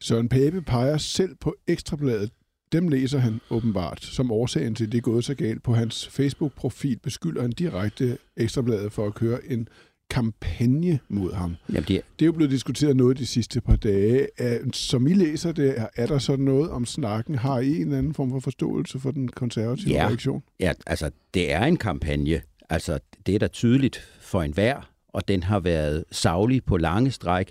Søren 0.02 0.28
Pape 0.28 0.62
peger 0.62 0.98
selv 0.98 1.34
på 1.40 1.54
Ekstrabladet. 1.66 2.30
Dem 2.72 2.88
læser 2.88 3.18
han 3.18 3.40
åbenbart 3.50 4.04
som 4.04 4.30
årsagen 4.30 4.74
til, 4.74 4.92
det 4.92 4.98
er 4.98 5.02
gået 5.02 5.24
så 5.24 5.34
galt. 5.34 5.62
På 5.62 5.74
hans 5.74 6.08
Facebook-profil 6.08 6.98
beskylder 6.98 7.42
han 7.42 7.50
direkte 7.50 8.18
Ekstrabladet 8.36 8.92
for 8.92 9.06
at 9.06 9.14
køre 9.14 9.38
en 9.48 9.68
kampagne 10.10 10.98
mod 11.08 11.32
ham. 11.32 11.56
Jamen, 11.68 11.84
det... 11.88 11.96
er... 11.96 12.00
det 12.18 12.24
er 12.24 12.26
jo 12.26 12.32
blevet 12.32 12.50
diskuteret 12.50 12.96
noget 12.96 13.18
de 13.18 13.26
sidste 13.26 13.60
par 13.60 13.76
dage. 13.76 14.28
Som 14.72 15.06
I 15.06 15.14
læser 15.14 15.52
det, 15.52 15.86
er 15.96 16.06
der 16.06 16.18
så 16.18 16.36
noget 16.36 16.70
om 16.70 16.86
snakken? 16.86 17.34
Har 17.34 17.58
I 17.58 17.80
en 17.80 17.92
anden 17.92 18.14
form 18.14 18.30
for 18.30 18.40
forståelse 18.40 18.98
for 18.98 19.10
den 19.10 19.28
konservative 19.28 19.90
ja. 19.90 20.06
reaktion? 20.08 20.42
Ja, 20.60 20.72
altså 20.86 21.10
det 21.34 21.52
er 21.52 21.64
en 21.64 21.76
kampagne. 21.76 22.42
Altså 22.70 22.98
det 23.26 23.34
er 23.34 23.38
da 23.38 23.48
tydeligt 23.48 24.08
for 24.20 24.42
enhver, 24.42 24.90
og 25.08 25.28
den 25.28 25.42
har 25.42 25.60
været 25.60 26.04
savlig 26.10 26.64
på 26.64 26.76
lange 26.76 27.10
stræk. 27.10 27.50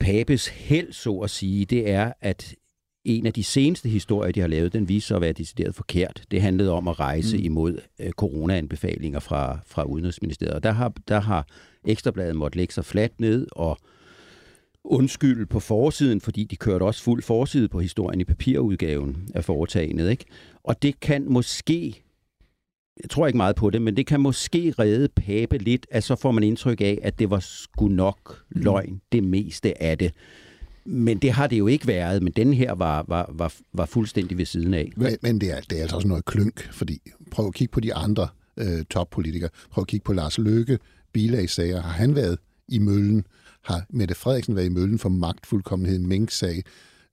Papes 0.00 0.48
held, 0.48 0.92
så 0.92 1.18
at 1.18 1.30
sige, 1.30 1.64
det 1.64 1.90
er, 1.90 2.12
at 2.20 2.54
en 3.04 3.26
af 3.26 3.32
de 3.32 3.44
seneste 3.44 3.88
historier, 3.88 4.32
de 4.32 4.40
har 4.40 4.46
lavet, 4.48 4.72
den 4.72 4.88
viser 4.88 5.06
sig 5.06 5.14
at 5.14 5.20
være 5.20 5.32
decideret 5.32 5.74
forkert. 5.74 6.22
Det 6.30 6.42
handlede 6.42 6.72
om 6.72 6.88
at 6.88 7.00
rejse 7.00 7.36
mm. 7.36 7.44
imod 7.44 7.78
øh, 7.98 8.10
coronaanbefalinger 8.10 9.20
fra, 9.20 9.58
fra 9.66 9.84
Udenrigsministeriet. 9.84 10.54
Og 10.54 10.62
der 10.62 10.72
har, 10.72 10.92
der 11.08 11.20
har 11.20 11.46
Ekstrabladet 11.84 12.36
måtte 12.36 12.58
lægge 12.58 12.74
sig 12.74 12.84
fladt 12.84 13.20
ned 13.20 13.46
og 13.52 13.78
undskylde 14.84 15.46
på 15.46 15.60
forsiden, 15.60 16.20
fordi 16.20 16.44
de 16.44 16.56
kørte 16.56 16.82
også 16.82 17.02
fuld 17.02 17.22
forside 17.22 17.68
på 17.68 17.80
historien 17.80 18.20
i 18.20 18.24
papirudgaven 18.24 19.28
af 19.34 19.44
foretagendet. 19.44 20.10
Ikke? 20.10 20.24
Og 20.62 20.82
det 20.82 21.00
kan 21.00 21.32
måske 21.32 22.02
jeg 23.02 23.10
tror 23.10 23.26
ikke 23.26 23.36
meget 23.36 23.56
på 23.56 23.70
det, 23.70 23.82
men 23.82 23.96
det 23.96 24.06
kan 24.06 24.20
måske 24.20 24.74
redde 24.78 25.08
Pape 25.08 25.58
lidt, 25.58 25.86
at 25.90 26.04
så 26.04 26.16
får 26.16 26.32
man 26.32 26.42
indtryk 26.42 26.80
af, 26.80 26.98
at 27.02 27.18
det 27.18 27.30
var 27.30 27.40
sgu 27.40 27.88
nok 27.88 28.42
mm. 28.50 28.60
løgn, 28.62 29.00
det 29.12 29.24
meste 29.24 29.82
af 29.82 29.98
det. 29.98 30.12
Men 30.84 31.18
det 31.18 31.32
har 31.32 31.46
det 31.46 31.58
jo 31.58 31.66
ikke 31.66 31.86
været, 31.86 32.22
men 32.22 32.32
den 32.32 32.54
her 32.54 32.72
var, 32.72 33.04
var, 33.08 33.30
var, 33.34 33.52
var 33.72 33.86
fuldstændig 33.86 34.38
ved 34.38 34.44
siden 34.44 34.74
af. 34.74 34.92
Men, 34.96 35.16
men 35.22 35.40
det, 35.40 35.50
er, 35.50 35.60
det 35.60 35.78
er 35.78 35.82
altså 35.82 35.96
også 35.96 36.08
noget 36.08 36.24
klønk, 36.24 36.72
fordi 36.72 37.00
prøv 37.30 37.46
at 37.46 37.54
kigge 37.54 37.72
på 37.72 37.80
de 37.80 37.94
andre 37.94 38.28
øh, 38.56 38.84
toppolitikere. 38.90 39.50
Prøv 39.70 39.82
at 39.82 39.88
kigge 39.88 40.04
på 40.04 40.12
Lars 40.12 40.38
Løkke, 40.38 40.78
bilagsager. 41.12 41.80
Har 41.82 41.90
han 41.90 42.14
været 42.14 42.38
i 42.68 42.78
møllen? 42.78 43.26
Har 43.64 43.86
Mette 43.90 44.14
Frederiksen 44.14 44.56
været 44.56 44.66
i 44.66 44.68
møllen 44.68 44.98
for 44.98 45.08
magtfuldkommenheden 45.08 46.06
Mink-sag? 46.06 46.62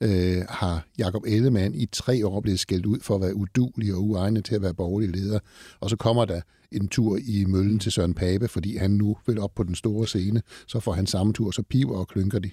Øh, 0.04 0.42
har 0.50 0.88
Jakob 0.98 1.24
Ellemann 1.28 1.75
i 1.75 1.86
tre 1.86 2.28
år 2.28 2.42
blevet 2.42 2.60
skældt 2.60 2.86
ud 2.86 3.00
for 3.00 3.16
at 3.16 3.22
være 3.22 3.36
udulig 3.36 3.94
og 3.94 4.04
uegnet 4.04 4.46
til 4.46 4.56
at 4.56 4.62
være 4.62 4.74
borgerlig 4.74 5.10
leder. 5.10 5.40
Og 5.80 5.90
så 5.90 5.96
kommer 5.96 6.25
der 6.25 6.42
en 6.72 6.88
tur 6.88 7.18
i 7.18 7.46
møllen 7.48 7.80
til 7.80 7.92
Søren 7.92 8.14
Pape, 8.14 8.48
fordi 8.48 8.78
han 8.78 8.92
nu 8.92 9.18
vil 9.28 9.40
op 9.40 9.56
på 9.56 9.64
den 9.64 9.75
store 9.75 10.08
scene. 10.08 10.42
Så 10.68 10.80
får 10.80 10.94
han 10.94 11.08
samme 11.08 11.34
tur, 11.34 11.52
så 11.52 11.64
piver 11.70 11.98
og 11.98 12.08
klynker 12.08 12.40
de. 12.40 12.52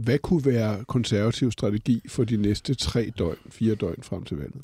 Hvad 0.00 0.18
kunne 0.18 0.44
være 0.44 0.84
konservativ 0.84 1.50
strategi 1.50 2.02
for 2.08 2.24
de 2.24 2.36
næste 2.36 2.74
tre 2.74 3.12
døgn, 3.18 3.38
fire 3.50 3.74
døgn 3.74 4.02
frem 4.02 4.24
til 4.24 4.36
valget? 4.36 4.62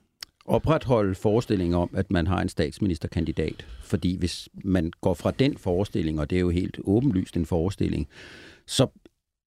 opretholde 0.51 1.15
forestillingen 1.15 1.75
om, 1.75 1.91
at 1.95 2.11
man 2.11 2.27
har 2.27 2.41
en 2.41 2.49
statsministerkandidat. 2.49 3.67
Fordi 3.83 4.17
hvis 4.17 4.49
man 4.65 4.93
går 5.01 5.15
fra 5.15 5.31
den 5.31 5.59
forestilling, 5.59 6.21
og 6.21 6.31
det 6.31 6.37
er 6.37 6.41
jo 6.41 6.51
helt 6.51 6.81
åbenlyst 6.85 7.37
en 7.37 7.47
forestilling, 7.47 8.09
så 8.67 8.87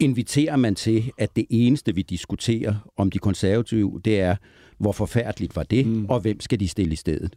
inviterer 0.03 0.55
man 0.55 0.75
til, 0.75 1.11
at 1.17 1.35
det 1.35 1.45
eneste, 1.49 1.95
vi 1.95 2.01
diskuterer 2.01 2.91
om 2.97 3.11
de 3.11 3.19
konservative, 3.19 4.01
det 4.05 4.19
er, 4.19 4.35
hvor 4.77 4.91
forfærdeligt 4.91 5.55
var 5.55 5.63
det, 5.63 5.87
mm. 5.87 6.05
og 6.05 6.19
hvem 6.19 6.39
skal 6.39 6.59
de 6.59 6.67
stille 6.67 6.93
i 6.93 6.95
stedet? 6.95 7.35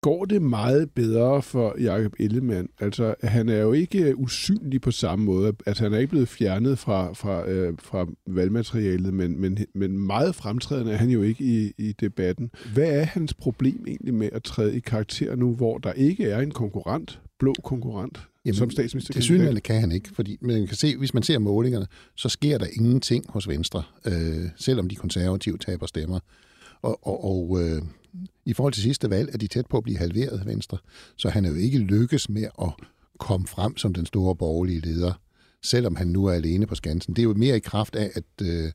Går 0.00 0.24
det 0.24 0.42
meget 0.42 0.90
bedre 0.90 1.42
for 1.42 1.74
Jakob 1.80 2.12
Ellemann? 2.18 2.68
Altså, 2.80 3.14
han 3.22 3.48
er 3.48 3.58
jo 3.58 3.72
ikke 3.72 4.18
usynlig 4.18 4.80
på 4.80 4.90
samme 4.90 5.24
måde. 5.24 5.52
Altså, 5.66 5.82
han 5.82 5.94
er 5.94 5.98
ikke 5.98 6.10
blevet 6.10 6.28
fjernet 6.28 6.78
fra, 6.78 7.12
fra, 7.12 7.48
øh, 7.48 7.74
fra 7.78 8.06
valgmaterialet, 8.26 9.14
men, 9.14 9.40
men, 9.40 9.58
men 9.74 9.98
meget 9.98 10.34
fremtrædende 10.34 10.92
er 10.92 10.96
han 10.96 11.10
jo 11.10 11.22
ikke 11.22 11.44
i, 11.44 11.72
i 11.78 11.92
debatten. 11.92 12.50
Hvad 12.74 12.90
er 12.90 13.04
hans 13.04 13.34
problem 13.34 13.84
egentlig 13.86 14.14
med 14.14 14.28
at 14.32 14.42
træde 14.42 14.76
i 14.76 14.80
karakter 14.80 15.36
nu, 15.36 15.54
hvor 15.54 15.78
der 15.78 15.92
ikke 15.92 16.24
er 16.24 16.40
en 16.40 16.50
konkurrent, 16.50 17.20
blå 17.38 17.54
konkurrent, 17.64 18.28
Jamen, 18.48 18.58
som 18.58 18.70
statsminister? 18.70 19.14
Det 19.14 19.24
synligheden 19.24 19.60
kan 19.60 19.80
han 19.80 19.92
ikke, 19.92 20.08
fordi 20.14 20.38
man 20.40 20.66
kan 20.66 20.76
se, 20.76 20.96
hvis 20.96 21.14
man 21.14 21.22
ser 21.22 21.38
målingerne, 21.38 21.86
så 22.14 22.28
sker 22.28 22.58
der 22.58 22.66
ingenting 22.72 23.24
hos 23.28 23.48
Venstre, 23.48 23.82
øh, 24.04 24.48
selvom 24.56 24.88
de 24.88 24.94
konservative 24.94 25.58
taber 25.58 25.86
stemmer. 25.86 26.20
Og, 26.82 27.06
og, 27.06 27.24
og 27.24 27.62
øh, 27.62 27.82
i 28.44 28.52
forhold 28.52 28.72
til 28.72 28.82
sidste 28.82 29.10
valg 29.10 29.30
er 29.32 29.38
de 29.38 29.46
tæt 29.46 29.66
på 29.66 29.76
at 29.76 29.82
blive 29.82 29.98
halveret 29.98 30.42
Venstre, 30.46 30.78
så 31.16 31.28
han 31.28 31.44
er 31.44 31.48
jo 31.48 31.54
ikke 31.54 31.78
lykkes 31.78 32.28
med 32.28 32.48
at 32.62 32.70
komme 33.18 33.46
frem 33.46 33.76
som 33.76 33.94
den 33.94 34.06
store 34.06 34.36
borgerlige 34.36 34.80
leder, 34.80 35.12
selvom 35.62 35.96
han 35.96 36.06
nu 36.06 36.24
er 36.24 36.32
alene 36.32 36.66
på 36.66 36.74
skansen. 36.74 37.16
Det 37.16 37.22
er 37.22 37.24
jo 37.24 37.34
mere 37.34 37.56
i 37.56 37.60
kraft 37.60 37.96
af, 37.96 38.10
at 38.14 38.46
øh, 38.46 38.72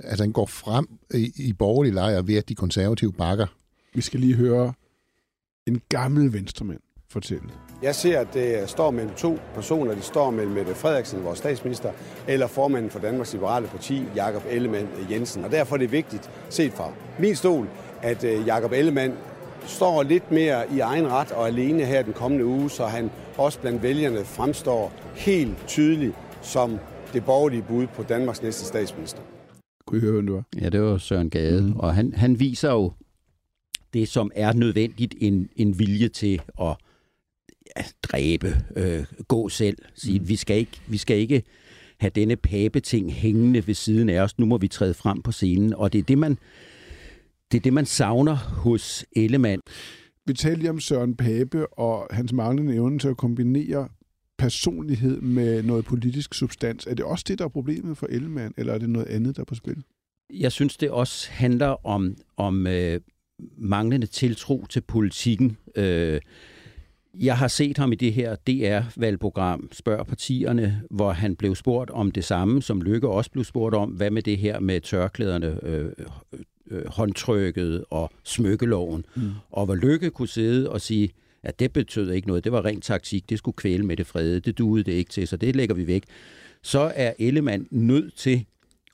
altså 0.00 0.24
han 0.24 0.32
går 0.32 0.46
frem 0.46 0.86
i, 1.14 1.32
i 1.36 1.52
borgerlige 1.52 1.94
lejre 1.94 2.26
ved, 2.26 2.34
at 2.34 2.48
de 2.48 2.54
konservative 2.54 3.12
bakker. 3.12 3.46
Vi 3.94 4.00
skal 4.00 4.20
lige 4.20 4.34
høre 4.34 4.72
en 5.66 5.80
gammel 5.88 6.32
venstremand 6.32 6.80
fortælle. 7.12 7.48
Jeg 7.82 7.94
ser, 7.94 8.20
at 8.20 8.34
det 8.34 8.70
står 8.70 8.90
mellem 8.90 9.14
to 9.14 9.38
personer. 9.54 9.94
De 9.94 10.02
står 10.02 10.30
mellem 10.30 10.52
Mette 10.54 10.74
Frederiksen, 10.74 11.24
vores 11.24 11.38
statsminister, 11.38 11.90
eller 12.28 12.46
formanden 12.46 12.90
for 12.90 12.98
Danmarks 12.98 13.32
Liberale 13.32 13.66
Parti, 13.66 14.04
Jakob 14.16 14.42
Ellemann 14.50 14.88
Jensen. 15.10 15.44
Og 15.44 15.50
derfor 15.50 15.76
er 15.76 15.78
det 15.78 15.92
vigtigt, 15.92 16.30
set 16.48 16.72
fra 16.72 16.92
min 17.18 17.36
stol, 17.36 17.68
at 18.02 18.24
øh, 18.24 18.46
Jakob 18.46 18.72
Ellemann 18.72 19.12
står 19.66 20.02
lidt 20.02 20.30
mere 20.30 20.64
i 20.74 20.80
egen 20.80 21.08
ret 21.08 21.32
og 21.32 21.46
alene 21.46 21.84
her 21.84 22.02
den 22.02 22.12
kommende 22.12 22.44
uge, 22.44 22.70
så 22.70 22.86
han 22.86 23.10
også 23.36 23.60
blandt 23.60 23.82
vælgerne 23.82 24.24
fremstår 24.24 24.92
helt 25.14 25.66
tydeligt 25.66 26.14
som 26.42 26.78
det 27.12 27.24
borgerlige 27.24 27.62
bud 27.62 27.86
på 27.86 28.02
Danmarks 28.02 28.42
næste 28.42 28.64
statsminister. 28.64 29.22
Kunne 29.86 29.98
I 29.98 30.00
høre, 30.00 30.12
hvem 30.12 30.26
du 30.26 30.34
var? 30.34 30.44
Ja, 30.60 30.68
det 30.68 30.82
var 30.82 30.98
Søren 30.98 31.30
Gade, 31.30 31.62
mm. 31.62 31.76
og 31.76 31.94
han, 31.94 32.12
han 32.12 32.40
viser 32.40 32.70
jo 32.70 32.92
det, 33.92 34.08
som 34.08 34.30
er 34.34 34.52
nødvendigt, 34.52 35.14
en, 35.20 35.48
en 35.56 35.78
vilje 35.78 36.08
til 36.08 36.40
at 36.60 36.76
ja, 37.76 37.82
dræbe, 38.02 38.56
øh, 38.76 39.04
gå 39.28 39.48
selv, 39.48 39.78
sige, 39.94 40.20
mm. 40.20 40.28
vi, 40.28 40.36
skal 40.36 40.56
ikke, 40.56 40.80
vi 40.86 40.96
skal 40.96 41.16
ikke 41.16 41.42
have 42.00 42.10
denne 42.14 42.36
pape-ting 42.36 43.12
hængende 43.12 43.66
ved 43.66 43.74
siden 43.74 44.08
af 44.08 44.20
os, 44.20 44.38
nu 44.38 44.46
må 44.46 44.58
vi 44.58 44.68
træde 44.68 44.94
frem 44.94 45.22
på 45.22 45.32
scenen, 45.32 45.74
og 45.74 45.92
det 45.92 45.98
er 45.98 46.02
det, 46.02 46.18
man, 46.18 46.38
det, 47.52 47.58
er 47.58 47.62
det, 47.62 47.72
man 47.72 47.86
savner 47.86 48.34
hos 48.34 49.04
Ellemann. 49.16 49.60
Vi 50.26 50.32
talte 50.32 50.58
lige 50.58 50.70
om 50.70 50.80
Søren 50.80 51.16
Pape 51.16 51.66
og 51.78 52.06
hans 52.10 52.32
manglende 52.32 52.74
evne 52.74 52.98
til 52.98 53.08
at 53.08 53.16
kombinere 53.16 53.88
personlighed 54.38 55.20
med 55.20 55.62
noget 55.62 55.84
politisk 55.84 56.34
substans. 56.34 56.86
Er 56.86 56.94
det 56.94 57.04
også 57.04 57.24
det, 57.28 57.38
der 57.38 57.44
er 57.44 57.48
problemet 57.48 57.98
for 57.98 58.06
Ellemann, 58.06 58.54
eller 58.56 58.72
er 58.72 58.78
det 58.78 58.90
noget 58.90 59.06
andet, 59.06 59.36
der 59.36 59.42
er 59.42 59.44
på 59.44 59.54
spil? 59.54 59.82
Jeg 60.30 60.52
synes, 60.52 60.76
det 60.76 60.90
også 60.90 61.30
handler 61.30 61.86
om, 61.86 62.16
om 62.36 62.66
øh, 62.66 63.00
manglende 63.58 64.06
tiltro 64.06 64.66
til 64.66 64.80
politikken. 64.80 65.56
Øh, 65.76 66.20
jeg 67.14 67.38
har 67.38 67.48
set 67.48 67.78
ham 67.78 67.92
i 67.92 67.94
det 67.94 68.12
her 68.12 68.34
DR-valgprogram, 68.34 69.68
Spørg 69.72 70.06
partierne, 70.06 70.82
hvor 70.90 71.10
han 71.10 71.36
blev 71.36 71.54
spurgt 71.54 71.90
om 71.90 72.10
det 72.10 72.24
samme, 72.24 72.62
som 72.62 72.82
Lykke 72.82 73.08
også 73.08 73.30
blev 73.30 73.44
spurgt 73.44 73.74
om. 73.74 73.90
Hvad 73.90 74.10
med 74.10 74.22
det 74.22 74.38
her 74.38 74.60
med 74.60 74.80
tørklæderne, 74.80 75.58
øh, 75.62 75.92
øh, 76.70 76.86
håndtrykket 76.86 77.84
og 77.90 78.10
smykkeloven? 78.24 79.04
Mm. 79.14 79.30
Og 79.50 79.64
hvor 79.64 79.74
Lykke 79.74 80.10
kunne 80.10 80.28
sidde 80.28 80.70
og 80.70 80.80
sige, 80.80 81.10
at 81.42 81.58
det 81.58 81.72
betød 81.72 82.12
ikke 82.12 82.28
noget. 82.28 82.44
Det 82.44 82.52
var 82.52 82.64
rent 82.64 82.84
taktik. 82.84 83.30
Det 83.30 83.38
skulle 83.38 83.56
kvæle 83.56 83.86
med 83.86 83.96
det 83.96 84.06
frede. 84.06 84.40
Det 84.40 84.58
duede 84.58 84.84
det 84.84 84.92
ikke 84.92 85.10
til, 85.10 85.28
så 85.28 85.36
det 85.36 85.56
lægger 85.56 85.74
vi 85.74 85.86
væk. 85.86 86.04
Så 86.62 86.92
er 86.94 87.12
Ellemann 87.18 87.66
nødt 87.70 88.16
til 88.16 88.46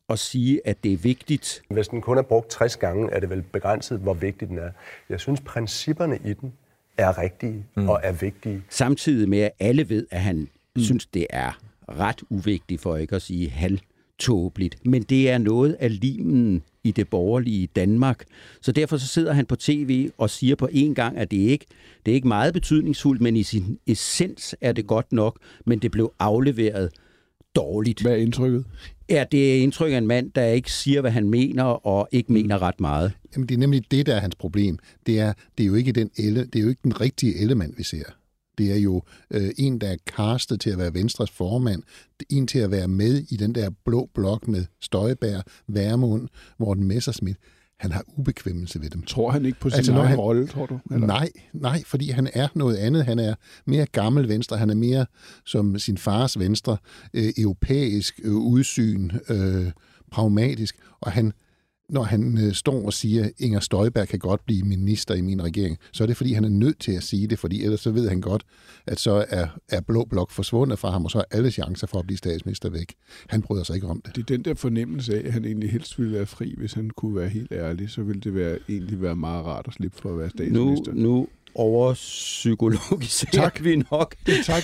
at 0.09 0.19
sige, 0.19 0.61
at 0.65 0.85
det 0.85 0.93
er 0.93 0.97
vigtigt. 0.97 1.63
Hvis 1.71 1.89
den 1.89 2.01
kun 2.01 2.19
er 2.19 2.23
brugt 2.23 2.51
60 2.51 2.77
gange, 2.77 3.11
er 3.13 3.21
det 3.21 3.31
vel 3.31 3.43
begrænset, 3.43 3.99
hvor 3.99 4.15
vigtig 4.15 4.49
den 4.49 4.59
er. 4.59 4.71
Jeg 5.09 5.21
synes, 5.21 5.41
principperne 5.41 6.19
i 6.25 6.33
den 6.33 6.53
er 6.99 7.19
rigtige 7.19 7.67
mm. 7.77 7.89
og 7.89 8.01
er 8.03 8.13
vigtige. 8.13 8.63
Samtidig 8.69 9.29
med, 9.29 9.39
at 9.39 9.51
alle 9.61 9.89
ved, 9.89 10.07
at 10.11 10.21
han 10.21 10.49
mm. 10.77 10.83
synes, 10.83 11.07
det 11.07 11.27
er 11.31 11.59
ret 11.89 12.23
uvigtigt, 12.31 12.81
for 12.81 12.97
ikke 12.97 13.17
at 13.17 13.23
sige 13.23 13.51
halvtåbeligt. 13.51 14.87
Men 14.87 15.03
det 15.03 15.31
er 15.31 15.39
noget 15.39 15.73
af 15.81 16.01
limen 16.01 16.63
i 16.85 16.91
det 16.91 17.09
borgerlige 17.09 17.67
Danmark. 17.67 18.25
Så 18.61 18.73
derfor 18.73 18.97
så 18.97 19.07
sidder 19.07 19.33
han 19.33 19.47
på 19.47 19.57
tv 19.57 20.11
og 20.19 20.31
siger 20.31 20.57
på 20.57 20.69
en 20.73 20.95
gang, 20.95 21.19
at 21.19 21.31
det 21.31 21.37
ikke 21.37 21.67
det 22.07 22.13
er 22.13 22.15
ikke 22.15 22.29
meget 22.29 22.53
betydningsfuldt, 22.55 23.23
men 23.23 23.37
i 23.37 23.43
sin 23.43 23.79
essens 23.87 24.57
er 24.61 24.73
det 24.73 24.87
godt 24.87 25.13
nok, 25.13 25.39
men 25.67 25.79
det 25.79 25.91
blev 25.91 26.13
afleveret 26.19 26.91
dårligt. 27.57 28.03
Hvad 28.03 28.13
er 28.13 28.17
indtrykket? 28.17 28.65
Ja, 29.11 29.25
det 29.33 29.57
er 29.57 29.63
indtryk 29.63 29.93
af 29.93 29.99
en 29.99 30.07
mand, 30.07 30.33
der 30.33 30.45
ikke 30.45 30.73
siger, 30.73 31.01
hvad 31.01 31.11
han 31.11 31.31
mener, 31.31 31.65
og 31.65 32.09
ikke 32.13 32.33
mener 32.33 32.63
ret 32.63 32.81
meget. 32.81 33.13
Jamen, 33.35 33.49
det 33.49 33.55
er 33.55 33.59
nemlig 33.59 33.91
det, 33.91 34.07
der 34.07 34.15
er 34.15 34.21
hans 34.21 34.35
problem. 34.35 34.79
Det 35.07 35.21
er, 35.21 35.33
det 35.59 35.65
er 35.65 35.69
jo 35.69 35.75
ikke 35.75 35.93
den 35.93 36.11
elle, 36.19 36.45
det 36.45 36.57
er 36.57 36.63
jo 36.63 36.69
ikke 36.69 36.81
den 36.85 37.01
rigtige 37.01 37.39
element, 37.39 37.79
vi 37.79 37.83
ser. 37.83 38.05
Det 38.59 38.73
er 38.73 38.77
jo 38.77 39.03
øh, 39.31 39.51
en, 39.59 39.79
der 39.81 39.89
er 39.89 39.97
castet 40.07 40.61
til 40.61 40.71
at 40.71 40.79
være 40.79 40.95
Venstres 40.95 41.31
formand. 41.31 41.83
En 42.31 42.47
til 42.47 42.59
at 42.59 42.71
være 42.71 42.89
med 42.89 43.25
i 43.31 43.37
den 43.37 43.55
der 43.55 43.71
blå 43.85 44.09
blok 44.15 44.49
med 44.49 44.65
Støjbær, 44.81 45.41
Værmund, 45.69 46.29
Morten 46.59 46.85
Messersmith 46.85 47.39
han 47.81 47.93
har 47.93 48.05
ubekvemmelse 48.17 48.81
ved 48.81 48.91
dem. 48.91 49.03
Tror 49.03 49.31
han 49.31 49.45
ikke 49.47 49.61
på 49.61 49.71
sin 49.71 49.77
altså, 49.77 49.93
egen 49.93 50.07
han, 50.07 50.19
rolle, 50.19 50.47
tror 50.47 50.67
du? 50.67 50.81
Eller? 50.91 51.07
Nej, 51.07 51.31
nej, 51.53 51.83
fordi 51.87 52.11
han 52.11 52.29
er 52.35 52.49
noget 52.55 52.77
andet. 52.77 53.05
Han 53.05 53.19
er 53.19 53.35
mere 53.65 53.87
gammel 53.87 54.29
venstre. 54.29 54.59
Han 54.59 54.71
er 54.71 54.75
mere 54.75 55.07
som 55.45 55.79
sin 55.79 55.99
fars 55.99 56.39
venstre, 56.39 56.77
øh, 57.15 57.33
europæisk 57.39 58.21
øh, 58.25 58.35
udsyn, 58.35 59.11
øh, 59.29 59.73
pragmatisk, 60.11 60.77
og 61.01 61.13
han 61.13 61.33
når 61.89 62.03
han 62.03 62.39
øh, 62.47 62.53
står 62.53 62.87
og 62.87 62.93
siger, 62.93 63.25
at 63.25 63.33
Inger 63.39 63.61
Støjberg 63.61 64.09
kan 64.09 64.19
godt 64.19 64.45
blive 64.47 64.63
minister 64.63 65.15
i 65.15 65.21
min 65.21 65.43
regering, 65.43 65.79
så 65.93 66.05
er 66.05 66.07
det, 66.07 66.17
fordi 66.17 66.33
han 66.33 66.45
er 66.45 66.49
nødt 66.49 66.79
til 66.79 66.93
at 66.93 67.03
sige 67.03 67.27
det, 67.27 67.39
fordi 67.39 67.65
ellers 67.65 67.81
så 67.81 67.91
ved 67.91 68.09
han 68.09 68.21
godt, 68.21 68.45
at 68.87 69.01
så 69.01 69.25
er, 69.29 69.47
er 69.69 69.81
Blå 69.81 70.05
Blok 70.05 70.31
forsvundet 70.31 70.79
fra 70.79 70.91
ham, 70.91 71.05
og 71.05 71.11
så 71.11 71.19
er 71.19 71.25
alle 71.31 71.51
chancer 71.51 71.87
for 71.87 71.99
at 71.99 72.07
blive 72.07 72.19
statsminister 72.19 72.71
væk. 72.71 72.95
Han 73.27 73.43
bryder 73.43 73.63
sig 73.63 73.75
ikke 73.75 73.87
om 73.87 74.01
det. 74.01 74.17
Det 74.17 74.23
er 74.23 74.37
den 74.37 74.45
der 74.45 74.55
fornemmelse 74.55 75.15
af, 75.15 75.27
at 75.27 75.33
han 75.33 75.45
egentlig 75.45 75.71
helst 75.71 75.99
ville 75.99 76.13
være 76.13 76.27
fri, 76.27 76.55
hvis 76.59 76.73
han 76.73 76.91
kunne 76.91 77.17
være 77.17 77.29
helt 77.29 77.53
ærlig, 77.53 77.91
så 77.91 78.03
ville 78.03 78.21
det 78.21 78.35
være, 78.35 78.59
egentlig 78.69 79.03
være 79.03 79.17
meget 79.17 79.45
rart 79.47 79.65
at 79.69 79.75
slippe 79.75 79.99
for 79.99 80.13
at 80.13 80.19
være 80.19 80.31
statsminister. 80.31 80.93
Nu, 80.95 81.01
nu 81.03 81.29
overpsykologiserer 81.59 83.33
tak. 83.33 83.65
vi 83.65 83.77
nok. 83.91 84.15
tak. 84.45 84.63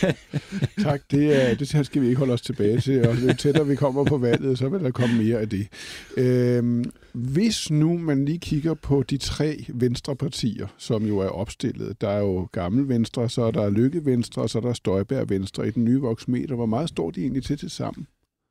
tak. 0.82 1.00
Det, 1.10 1.42
er, 1.42 1.54
det 1.54 1.86
skal 1.86 2.02
vi 2.02 2.06
ikke 2.06 2.18
holde 2.18 2.32
os 2.32 2.42
tilbage 2.42 2.80
til. 2.80 3.08
Og 3.08 3.16
jo 3.16 3.34
tættere 3.34 3.66
vi 3.66 3.76
kommer 3.76 4.04
på 4.04 4.18
valget, 4.18 4.58
så 4.58 4.68
vil 4.68 4.80
der 4.80 4.90
komme 4.90 5.16
mere 5.16 5.40
af 5.40 5.48
det. 5.48 5.68
Øhm, 6.16 6.84
hvis 7.12 7.70
nu 7.70 7.98
man 7.98 8.24
lige 8.24 8.38
kigger 8.38 8.74
på 8.74 9.02
de 9.02 9.16
tre 9.16 9.64
venstrepartier, 9.68 10.66
som 10.78 11.06
jo 11.06 11.18
er 11.18 11.28
opstillet. 11.28 12.00
Der 12.00 12.08
er 12.08 12.18
jo 12.18 12.48
Gammel 12.52 12.88
Venstre, 12.88 13.28
så 13.28 13.42
er 13.42 13.50
der 13.50 13.70
Lykke 13.70 14.04
Venstre, 14.04 14.42
og 14.42 14.50
så 14.50 14.58
er 14.58 14.62
der 14.62 14.72
Støjbær 14.72 15.24
Venstre 15.24 15.68
i 15.68 15.70
den 15.70 15.84
nye 15.84 16.00
voksmeter. 16.00 16.54
Hvor 16.54 16.66
meget 16.66 16.88
står 16.88 17.10
de 17.10 17.20
egentlig 17.20 17.44
til 17.44 17.58
til 17.58 17.70
sammen? 17.70 18.06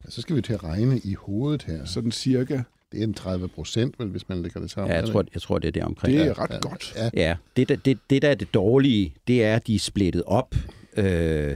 Ja, 0.05 0.09
så 0.09 0.21
skal 0.21 0.35
vi 0.35 0.41
til 0.41 0.53
at 0.53 0.63
regne 0.63 0.99
i 0.99 1.13
hovedet 1.13 1.63
her. 1.63 1.85
Sådan 1.85 2.11
cirka 2.11 2.61
det 2.93 2.99
er 2.99 3.03
en 3.03 3.13
30 3.13 3.47
procent, 3.47 3.99
vel, 3.99 4.07
hvis 4.07 4.29
man 4.29 4.41
lægger 4.41 4.59
det 4.59 4.71
sammen. 4.71 4.91
Ja, 4.91 4.99
jeg 4.99 5.09
tror, 5.09 5.25
jeg 5.33 5.41
tror 5.41 5.59
det 5.59 5.67
er 5.67 5.71
det 5.71 5.83
omkring. 5.83 6.17
Det 6.17 6.27
er 6.27 6.39
ret 6.39 6.51
ja, 6.51 6.57
godt. 6.57 6.93
Ja, 6.95 7.09
ja 7.13 7.35
det, 7.57 7.69
der, 7.69 7.75
det, 7.75 7.97
det, 8.09 8.21
der 8.21 8.29
er 8.29 8.35
det 8.35 8.53
dårlige, 8.53 9.13
det 9.27 9.43
er, 9.43 9.55
at 9.55 9.67
de 9.67 9.75
er 9.75 9.79
splittet 9.79 10.23
op. 10.25 10.55
Øh, 10.97 11.55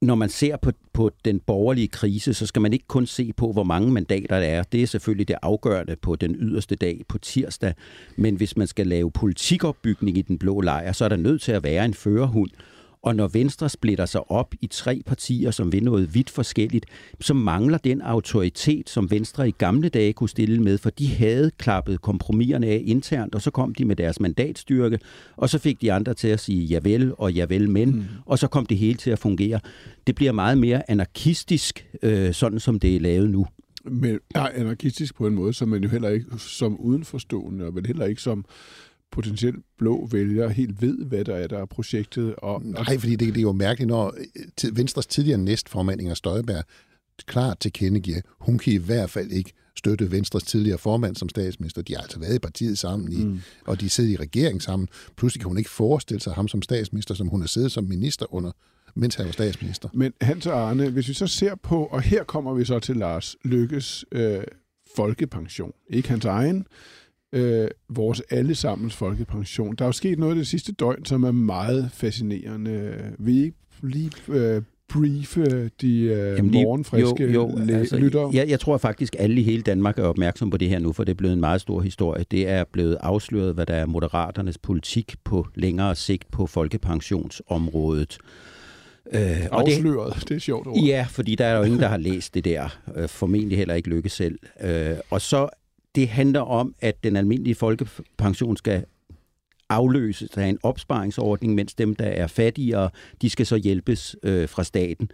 når 0.00 0.14
man 0.14 0.28
ser 0.28 0.56
på, 0.56 0.72
på 0.92 1.10
den 1.24 1.40
borgerlige 1.40 1.88
krise, 1.88 2.34
så 2.34 2.46
skal 2.46 2.62
man 2.62 2.72
ikke 2.72 2.86
kun 2.86 3.06
se 3.06 3.32
på, 3.32 3.52
hvor 3.52 3.64
mange 3.64 3.92
mandater 3.92 4.40
der 4.40 4.46
er. 4.46 4.62
Det 4.62 4.82
er 4.82 4.86
selvfølgelig 4.86 5.28
det 5.28 5.36
afgørende 5.42 5.96
på 5.96 6.16
den 6.16 6.34
yderste 6.34 6.76
dag 6.76 7.02
på 7.08 7.18
tirsdag. 7.18 7.74
Men 8.16 8.34
hvis 8.34 8.56
man 8.56 8.66
skal 8.66 8.86
lave 8.86 9.10
politikopbygning 9.10 10.18
i 10.18 10.22
den 10.22 10.38
blå 10.38 10.60
lejr, 10.60 10.92
så 10.92 11.04
er 11.04 11.08
der 11.08 11.16
nødt 11.16 11.42
til 11.42 11.52
at 11.52 11.62
være 11.62 11.84
en 11.84 11.94
førerhund. 11.94 12.50
Og 13.02 13.16
når 13.16 13.28
Venstre 13.28 13.68
splitter 13.68 14.06
sig 14.06 14.30
op 14.30 14.54
i 14.60 14.66
tre 14.66 15.02
partier, 15.06 15.50
som 15.50 15.72
vil 15.72 15.84
noget 15.84 16.14
vidt 16.14 16.30
forskelligt, 16.30 16.86
så 17.20 17.34
mangler 17.34 17.78
den 17.78 18.02
autoritet, 18.02 18.90
som 18.90 19.10
Venstre 19.10 19.48
i 19.48 19.54
gamle 19.58 19.88
dage 19.88 20.12
kunne 20.12 20.28
stille 20.28 20.62
med, 20.62 20.78
for 20.78 20.90
de 20.90 21.08
havde 21.08 21.50
klappet 21.58 22.00
kompromiserne 22.00 22.66
af 22.66 22.82
internt, 22.84 23.34
og 23.34 23.42
så 23.42 23.50
kom 23.50 23.74
de 23.74 23.84
med 23.84 23.96
deres 23.96 24.20
mandatstyrke, 24.20 24.98
og 25.36 25.48
så 25.48 25.58
fik 25.58 25.80
de 25.80 25.92
andre 25.92 26.14
til 26.14 26.28
at 26.28 26.40
sige 26.40 26.64
javel 26.64 27.12
og 27.18 27.32
javel 27.32 27.70
men, 27.70 27.90
mm. 27.90 28.04
og 28.26 28.38
så 28.38 28.46
kom 28.46 28.66
det 28.66 28.78
hele 28.78 28.94
til 28.94 29.10
at 29.10 29.18
fungere. 29.18 29.60
Det 30.06 30.14
bliver 30.14 30.32
meget 30.32 30.58
mere 30.58 30.90
anarkistisk, 30.90 31.88
øh, 32.02 32.32
sådan 32.32 32.60
som 32.60 32.80
det 32.80 32.96
er 32.96 33.00
lavet 33.00 33.30
nu. 33.30 33.46
Men 33.84 34.18
er 34.34 34.48
anarkistisk 34.54 35.14
på 35.14 35.26
en 35.26 35.34
måde, 35.34 35.52
som 35.52 35.68
man 35.68 35.82
jo 35.82 35.88
heller 35.88 36.08
ikke 36.08 36.26
som 36.38 36.80
udenforstående, 36.80 37.64
og 37.64 37.74
vel 37.74 37.86
heller 37.86 38.06
ikke 38.06 38.22
som 38.22 38.44
potentielt 39.12 39.64
blå 39.78 40.08
vælger 40.12 40.48
helt 40.48 40.82
ved, 40.82 41.04
hvad 41.04 41.24
der 41.24 41.36
er, 41.36 41.46
der 41.46 41.58
er 41.58 41.66
projektet. 41.66 42.34
Og, 42.36 42.62
Nej, 42.64 42.98
fordi 42.98 43.16
det, 43.16 43.28
det 43.28 43.36
er 43.36 43.42
jo 43.42 43.52
mærkeligt, 43.52 43.88
når 43.88 44.14
Venstres 44.72 45.06
tidligere 45.06 45.38
næstformand 45.38 46.00
Inger 46.00 46.14
Støjberg 46.14 46.64
klart 47.26 47.58
tilkendegiver, 47.58 48.20
hun 48.40 48.58
kan 48.58 48.72
i 48.72 48.76
hvert 48.76 49.10
fald 49.10 49.30
ikke 49.30 49.52
støtte 49.76 50.10
Venstres 50.10 50.42
tidligere 50.42 50.78
formand 50.78 51.16
som 51.16 51.28
statsminister. 51.28 51.82
De 51.82 51.94
har 51.94 52.02
altså 52.02 52.18
været 52.18 52.34
i 52.34 52.38
partiet 52.38 52.78
sammen, 52.78 53.12
i, 53.12 53.24
mm. 53.24 53.40
og 53.66 53.80
de 53.80 53.88
sidder 53.88 54.10
i 54.10 54.16
regering 54.16 54.62
sammen. 54.62 54.88
Pludselig 55.16 55.40
kan 55.40 55.48
hun 55.48 55.58
ikke 55.58 55.70
forestille 55.70 56.20
sig 56.20 56.32
ham 56.32 56.48
som 56.48 56.62
statsminister, 56.62 57.14
som 57.14 57.28
hun 57.28 57.40
har 57.40 57.48
siddet 57.48 57.72
som 57.72 57.84
minister 57.84 58.34
under 58.34 58.52
mens 58.94 59.14
han 59.14 59.26
var 59.26 59.32
statsminister. 59.32 59.88
Men 59.92 60.12
Hans 60.20 60.46
og 60.46 60.68
Arne, 60.70 60.90
hvis 60.90 61.08
vi 61.08 61.14
så 61.14 61.26
ser 61.26 61.54
på, 61.54 61.84
og 61.84 62.02
her 62.02 62.24
kommer 62.24 62.54
vi 62.54 62.64
så 62.64 62.78
til 62.78 62.96
Lars 62.96 63.36
Lykkes 63.44 64.04
øh, 64.12 64.40
folkepension. 64.96 65.72
Ikke 65.90 66.08
hans 66.08 66.24
egen, 66.24 66.66
øh, 67.32 67.68
vores 67.88 68.22
allesammens 68.30 68.96
folkepension. 68.96 69.74
Der 69.74 69.84
er 69.84 69.88
jo 69.88 69.92
sket 69.92 70.18
noget 70.18 70.36
det 70.36 70.46
sidste 70.46 70.72
døgn, 70.72 71.04
som 71.04 71.22
er 71.22 71.32
meget 71.32 71.90
fascinerende. 71.92 72.94
Vi 73.18 73.42
ikke 73.42 73.56
lige 73.82 74.10
øh, 74.28 74.62
briefe 74.88 75.70
de 75.80 76.00
øh, 76.00 76.36
Jamen 76.36 76.50
lige, 76.50 76.64
morgenfriske 76.64 77.24
jo, 77.24 77.30
jo, 77.30 77.72
altså, 77.72 77.96
lytter? 77.96 78.30
Jeg, 78.32 78.48
jeg 78.48 78.60
tror 78.60 78.78
faktisk, 78.78 79.14
at 79.14 79.20
alle 79.20 79.40
i 79.40 79.42
hele 79.42 79.62
Danmark 79.62 79.98
er 79.98 80.02
opmærksom 80.02 80.50
på 80.50 80.56
det 80.56 80.68
her 80.68 80.78
nu, 80.78 80.92
for 80.92 81.04
det 81.04 81.12
er 81.12 81.16
blevet 81.16 81.34
en 81.34 81.40
meget 81.40 81.60
stor 81.60 81.80
historie. 81.80 82.24
Det 82.30 82.48
er 82.48 82.64
blevet 82.72 82.96
afsløret, 83.00 83.54
hvad 83.54 83.66
der 83.66 83.74
er 83.74 83.86
moderaternes 83.86 84.58
politik 84.58 85.14
på 85.24 85.46
længere 85.54 85.94
sigt 85.94 86.30
på 86.30 86.46
folkepensionsområdet. 86.46 88.18
Øh, 89.12 89.46
Afsløret, 89.50 90.14
det, 90.14 90.28
det 90.28 90.34
er 90.34 90.38
sjovt 90.38 90.66
ord. 90.66 90.78
Ja, 90.78 91.06
fordi 91.10 91.34
der 91.34 91.44
er 91.44 91.56
jo 91.58 91.62
ingen, 91.62 91.80
der 91.80 91.88
har 91.88 91.96
læst 91.96 92.34
det 92.34 92.44
der. 92.44 92.78
Øh, 92.96 93.08
formentlig 93.08 93.58
heller 93.58 93.74
ikke 93.74 93.88
lykke 93.88 94.08
selv. 94.08 94.38
Øh, 94.62 94.96
og 95.10 95.20
så, 95.20 95.48
det 95.94 96.08
handler 96.08 96.40
om, 96.40 96.74
at 96.80 97.04
den 97.04 97.16
almindelige 97.16 97.54
folkepension 97.54 98.56
skal 98.56 98.84
afløses 99.68 100.36
af 100.36 100.46
en 100.46 100.58
opsparingsordning, 100.62 101.54
mens 101.54 101.74
dem, 101.74 101.94
der 101.96 102.04
er 102.04 102.26
fattigere, 102.26 102.90
de 103.22 103.30
skal 103.30 103.46
så 103.46 103.56
hjælpes 103.56 104.16
øh, 104.22 104.48
fra 104.48 104.64
staten. 104.64 105.10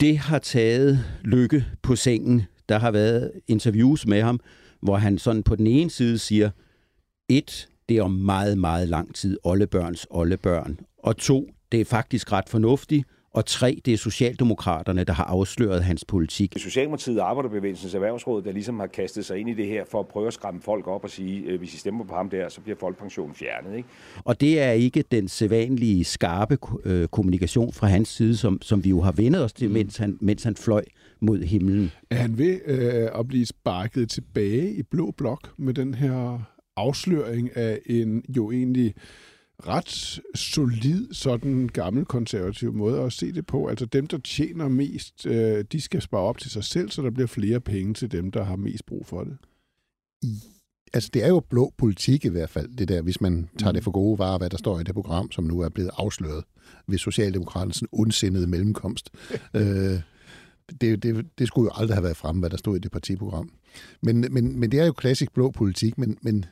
Det 0.00 0.18
har 0.18 0.38
taget 0.38 1.04
lykke 1.24 1.66
på 1.82 1.96
sengen. 1.96 2.42
Der 2.68 2.78
har 2.78 2.90
været 2.90 3.32
interviews 3.48 4.06
med 4.06 4.22
ham, 4.22 4.40
hvor 4.82 4.96
han 4.96 5.18
sådan 5.18 5.42
på 5.42 5.56
den 5.56 5.66
ene 5.66 5.90
side 5.90 6.18
siger, 6.18 6.50
et, 7.28 7.68
det 7.88 7.96
er 7.96 8.02
om 8.02 8.10
meget, 8.10 8.58
meget 8.58 8.88
lang 8.88 9.14
tid 9.14 9.38
oldebørns 9.44 10.06
oldebørn. 10.10 10.80
Og 10.98 11.16
to, 11.16 11.50
det 11.72 11.80
er 11.80 11.84
faktisk 11.84 12.32
ret 12.32 12.48
fornuftigt. 12.48 13.06
Og 13.36 13.46
tre, 13.46 13.80
det 13.84 13.94
er 13.94 13.98
Socialdemokraterne, 13.98 15.04
der 15.04 15.12
har 15.12 15.24
afsløret 15.24 15.84
hans 15.84 16.04
politik. 16.04 16.52
Socialdemokratiet 16.56 17.20
og 17.20 17.30
Arbejderbevægelsens 17.30 17.94
Erhvervsråd, 17.94 18.42
der 18.42 18.52
ligesom 18.52 18.80
har 18.80 18.86
kastet 18.86 19.24
sig 19.24 19.38
ind 19.38 19.48
i 19.48 19.54
det 19.54 19.66
her 19.66 19.84
for 19.90 20.00
at 20.00 20.08
prøve 20.08 20.26
at 20.26 20.32
skræmme 20.32 20.60
folk 20.60 20.86
op 20.86 21.04
og 21.04 21.10
sige, 21.10 21.40
øh, 21.40 21.58
hvis 21.58 21.74
I 21.74 21.78
stemmer 21.78 22.04
på 22.04 22.14
ham 22.14 22.30
der, 22.30 22.48
så 22.48 22.60
bliver 22.60 22.76
folkepensionen 22.80 23.34
fjernet. 23.34 23.76
Ikke? 23.76 23.88
Og 24.24 24.40
det 24.40 24.60
er 24.60 24.70
ikke 24.70 25.04
den 25.10 25.28
sædvanlige 25.28 26.04
skarpe 26.04 26.58
øh, 26.84 27.08
kommunikation 27.08 27.72
fra 27.72 27.86
hans 27.86 28.08
side, 28.08 28.36
som, 28.36 28.62
som 28.62 28.84
vi 28.84 28.88
jo 28.88 29.00
har 29.00 29.12
vendet 29.12 29.44
os 29.44 29.52
til, 29.52 29.70
mens 29.70 29.96
han, 29.96 30.18
mens 30.20 30.42
han 30.42 30.56
fløj 30.56 30.84
mod 31.20 31.42
himlen. 31.42 31.92
Er 32.10 32.16
han 32.16 32.38
ved 32.38 32.60
øh, 32.64 33.20
at 33.20 33.28
blive 33.28 33.46
sparket 33.46 34.10
tilbage 34.10 34.70
i 34.70 34.82
blå 34.82 35.10
blok 35.10 35.50
med 35.56 35.74
den 35.74 35.94
her 35.94 36.40
afsløring 36.76 37.56
af 37.56 37.80
en 37.86 38.22
jo 38.28 38.50
egentlig 38.50 38.94
ret 39.58 40.20
solid, 40.34 41.12
sådan 41.12 41.68
gammel 41.68 42.04
konservativ 42.04 42.72
måde 42.72 43.00
at 43.00 43.12
se 43.12 43.32
det 43.32 43.46
på. 43.46 43.66
Altså 43.66 43.86
dem, 43.86 44.06
der 44.06 44.18
tjener 44.18 44.68
mest, 44.68 45.26
øh, 45.26 45.64
de 45.72 45.80
skal 45.80 46.02
spare 46.02 46.20
op 46.20 46.38
til 46.38 46.50
sig 46.50 46.64
selv, 46.64 46.90
så 46.90 47.02
der 47.02 47.10
bliver 47.10 47.26
flere 47.26 47.60
penge 47.60 47.94
til 47.94 48.12
dem, 48.12 48.30
der 48.30 48.44
har 48.44 48.56
mest 48.56 48.86
brug 48.86 49.06
for 49.06 49.24
det. 49.24 49.36
Altså, 50.92 51.10
det 51.14 51.24
er 51.24 51.28
jo 51.28 51.40
blå 51.40 51.72
politik 51.78 52.24
i 52.24 52.28
hvert 52.28 52.50
fald, 52.50 52.76
det 52.76 52.88
der, 52.88 53.02
hvis 53.02 53.20
man 53.20 53.48
tager 53.58 53.72
det 53.72 53.80
mm. 53.80 53.84
for 53.84 53.90
gode 53.90 54.18
varer, 54.18 54.38
hvad 54.38 54.50
der 54.50 54.56
står 54.56 54.80
i 54.80 54.82
det 54.82 54.94
program, 54.94 55.30
som 55.30 55.44
nu 55.44 55.60
er 55.60 55.68
blevet 55.68 55.90
afsløret 55.96 56.44
ved 56.86 56.98
Socialdemokraternes 56.98 57.82
ondsindede 57.92 58.46
mellemkomst. 58.46 59.10
øh, 59.56 60.00
det, 60.80 61.02
det, 61.02 61.26
det 61.38 61.46
skulle 61.46 61.64
jo 61.64 61.80
aldrig 61.80 61.96
have 61.96 62.04
været 62.04 62.16
fremme, 62.16 62.40
hvad 62.40 62.50
der 62.50 62.56
stod 62.56 62.76
i 62.76 62.78
det 62.78 62.90
partiprogram. 62.90 63.50
Men, 64.02 64.20
men, 64.30 64.60
men 64.60 64.70
det 64.70 64.80
er 64.80 64.86
jo 64.86 64.92
klassisk 64.92 65.32
blå 65.32 65.50
politik, 65.50 65.98
men, 65.98 66.18
men 66.22 66.44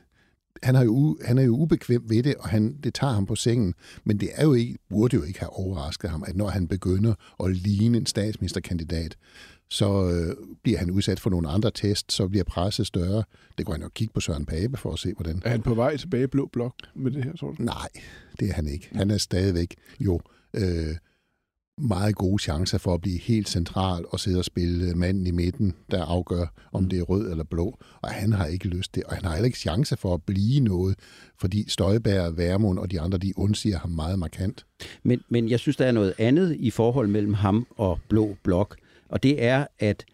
han, 0.63 0.75
er 0.75 0.83
jo, 0.83 1.17
han 1.25 1.37
er 1.37 1.43
jo 1.43 1.57
ubekvem 1.57 2.09
ved 2.09 2.23
det, 2.23 2.35
og 2.35 2.49
han, 2.49 2.77
det 2.83 2.93
tager 2.93 3.13
ham 3.13 3.25
på 3.25 3.35
sengen. 3.35 3.73
Men 4.03 4.19
det 4.19 4.29
er 4.33 4.43
jo 4.43 4.53
ikke, 4.53 4.77
burde 4.89 5.15
jo 5.15 5.23
ikke 5.23 5.39
have 5.39 5.49
overrasket 5.49 6.09
ham, 6.09 6.23
at 6.27 6.35
når 6.35 6.47
han 6.47 6.67
begynder 6.67 7.13
at 7.43 7.51
ligne 7.51 7.97
en 7.97 8.05
statsministerkandidat, 8.05 9.17
så 9.69 10.09
øh, 10.09 10.35
bliver 10.63 10.79
han 10.79 10.91
udsat 10.91 11.19
for 11.19 11.29
nogle 11.29 11.49
andre 11.49 11.71
test, 11.71 12.11
så 12.11 12.27
bliver 12.27 12.43
presset 12.43 12.87
større. 12.87 13.23
Det 13.57 13.65
går 13.65 13.73
han 13.73 13.81
jo 13.81 13.89
kigge 13.89 14.13
på 14.13 14.19
Søren 14.19 14.45
Pape 14.45 14.77
for 14.77 14.91
at 14.91 14.99
se, 14.99 15.13
hvordan... 15.13 15.41
Er 15.45 15.49
han 15.49 15.61
på 15.61 15.73
vej 15.73 15.97
tilbage 15.97 16.23
i 16.23 16.27
blå 16.27 16.49
blok 16.53 16.75
med 16.95 17.11
det 17.11 17.23
her, 17.23 17.35
tror 17.35 17.51
du? 17.51 17.63
Nej, 17.63 17.89
det 18.39 18.49
er 18.49 18.53
han 18.53 18.67
ikke. 18.67 18.89
Han 18.91 19.11
er 19.11 19.17
stadigvæk 19.17 19.75
jo 19.99 20.19
øh, 20.53 20.95
meget 21.77 22.15
gode 22.15 22.43
chancer 22.43 22.77
for 22.77 22.93
at 22.93 23.01
blive 23.01 23.19
helt 23.19 23.49
central 23.49 24.05
og 24.09 24.19
sidde 24.19 24.39
og 24.39 24.45
spille 24.45 24.95
manden 24.95 25.27
i 25.27 25.31
midten, 25.31 25.73
der 25.91 26.05
afgør, 26.05 26.45
om 26.71 26.83
mm. 26.83 26.89
det 26.89 26.99
er 26.99 27.03
rød 27.03 27.31
eller 27.31 27.43
blå. 27.43 27.77
Og 28.01 28.09
han 28.09 28.33
har 28.33 28.45
ikke 28.45 28.67
lyst 28.67 28.93
til, 28.93 29.03
og 29.05 29.15
han 29.15 29.25
har 29.25 29.31
heller 29.31 29.45
ikke 29.45 29.57
chance 29.57 29.97
for 29.97 30.13
at 30.13 30.23
blive 30.23 30.59
noget, 30.59 30.95
fordi 31.39 31.69
Støjberg, 31.69 32.37
Værmund 32.37 32.79
og 32.79 32.91
de 32.91 33.01
andre, 33.01 33.17
de 33.17 33.33
undsiger 33.37 33.79
ham 33.79 33.89
meget 33.89 34.19
markant. 34.19 34.65
Men, 35.03 35.21
men 35.29 35.49
jeg 35.49 35.59
synes, 35.59 35.77
der 35.77 35.85
er 35.85 35.91
noget 35.91 36.13
andet 36.17 36.55
i 36.59 36.69
forhold 36.69 37.07
mellem 37.07 37.33
ham 37.33 37.67
og 37.77 37.99
Blå 38.09 38.35
Blok, 38.43 38.77
og 39.09 39.23
det 39.23 39.43
er, 39.43 39.67
at 39.79 40.05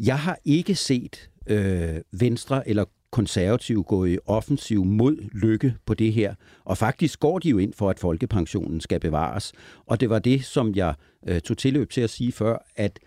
jeg 0.00 0.18
har 0.18 0.38
ikke 0.44 0.74
set 0.74 1.30
øh, 1.46 1.96
Venstre 2.12 2.68
eller 2.68 2.84
konservative 3.10 3.82
gå 3.82 4.04
i 4.04 4.18
offensiv 4.26 4.84
mod 4.84 5.16
lykke 5.32 5.74
på 5.86 5.94
det 5.94 6.12
her. 6.12 6.34
Og 6.64 6.78
faktisk 6.78 7.20
går 7.20 7.38
de 7.38 7.48
jo 7.48 7.58
ind 7.58 7.72
for, 7.72 7.90
at 7.90 7.98
folkepensionen 7.98 8.80
skal 8.80 9.00
bevares. 9.00 9.52
Og 9.86 10.00
det 10.00 10.10
var 10.10 10.18
det, 10.18 10.44
som 10.44 10.74
jeg 10.74 10.94
øh, 11.28 11.40
tog 11.40 11.58
tilløb 11.58 11.90
til 11.90 12.00
at 12.00 12.10
sige 12.10 12.32
før, 12.32 12.58
at 12.76 12.98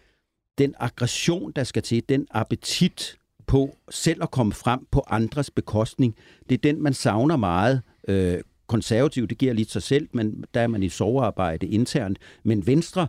den 0.58 0.76
aggression, 0.80 1.52
der 1.56 1.64
skal 1.64 1.84
til, 1.84 2.04
den 2.10 2.28
appetit 2.32 3.18
på 3.48 3.78
selv 3.90 4.24
at 4.24 4.32
komme 4.32 4.54
frem 4.54 4.88
på 4.92 5.04
andres 5.08 5.52
bekostning, 5.52 6.16
det 6.50 6.56
er 6.56 6.72
den, 6.72 6.84
man 6.84 6.94
savner 6.94 7.38
meget. 7.38 7.82
Øh, 8.08 8.38
konservativ, 8.68 9.28
det 9.28 9.38
giver 9.38 9.54
lidt 9.54 9.72
sig 9.72 9.84
selv, 9.84 10.08
men 10.14 10.44
der 10.54 10.62
er 10.62 10.68
man 10.68 10.84
i 10.84 10.90
sovearbejde 10.90 11.68
internt. 11.68 12.20
Men 12.44 12.68
Venstre, 12.68 13.08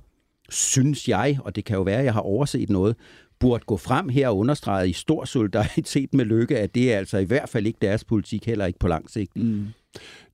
synes 0.48 1.09
jeg, 1.09 1.38
og 1.44 1.57
det 1.57 1.64
kan 1.64 1.76
jo 1.76 1.83
være, 1.83 1.98
at 1.98 2.05
jeg 2.05 2.12
har 2.12 2.20
overset 2.20 2.70
noget, 2.70 2.96
burde 3.40 3.64
gå 3.66 3.76
frem 3.76 4.09
her 4.09 4.29
og 4.29 4.38
understrege 4.38 4.88
i 4.88 4.92
stor 4.92 5.24
solidaritet 5.24 6.14
med 6.14 6.24
Lykke, 6.24 6.59
at 6.59 6.74
det 6.74 6.92
er 6.92 6.98
altså 6.98 7.18
i 7.18 7.24
hvert 7.24 7.48
fald 7.48 7.66
ikke 7.66 7.79
deres 7.83 8.05
politik, 8.05 8.46
heller 8.46 8.66
ikke 8.66 8.79
på 8.79 8.88
lang 8.88 9.11
sigt. 9.11 9.37
Mm. 9.37 9.66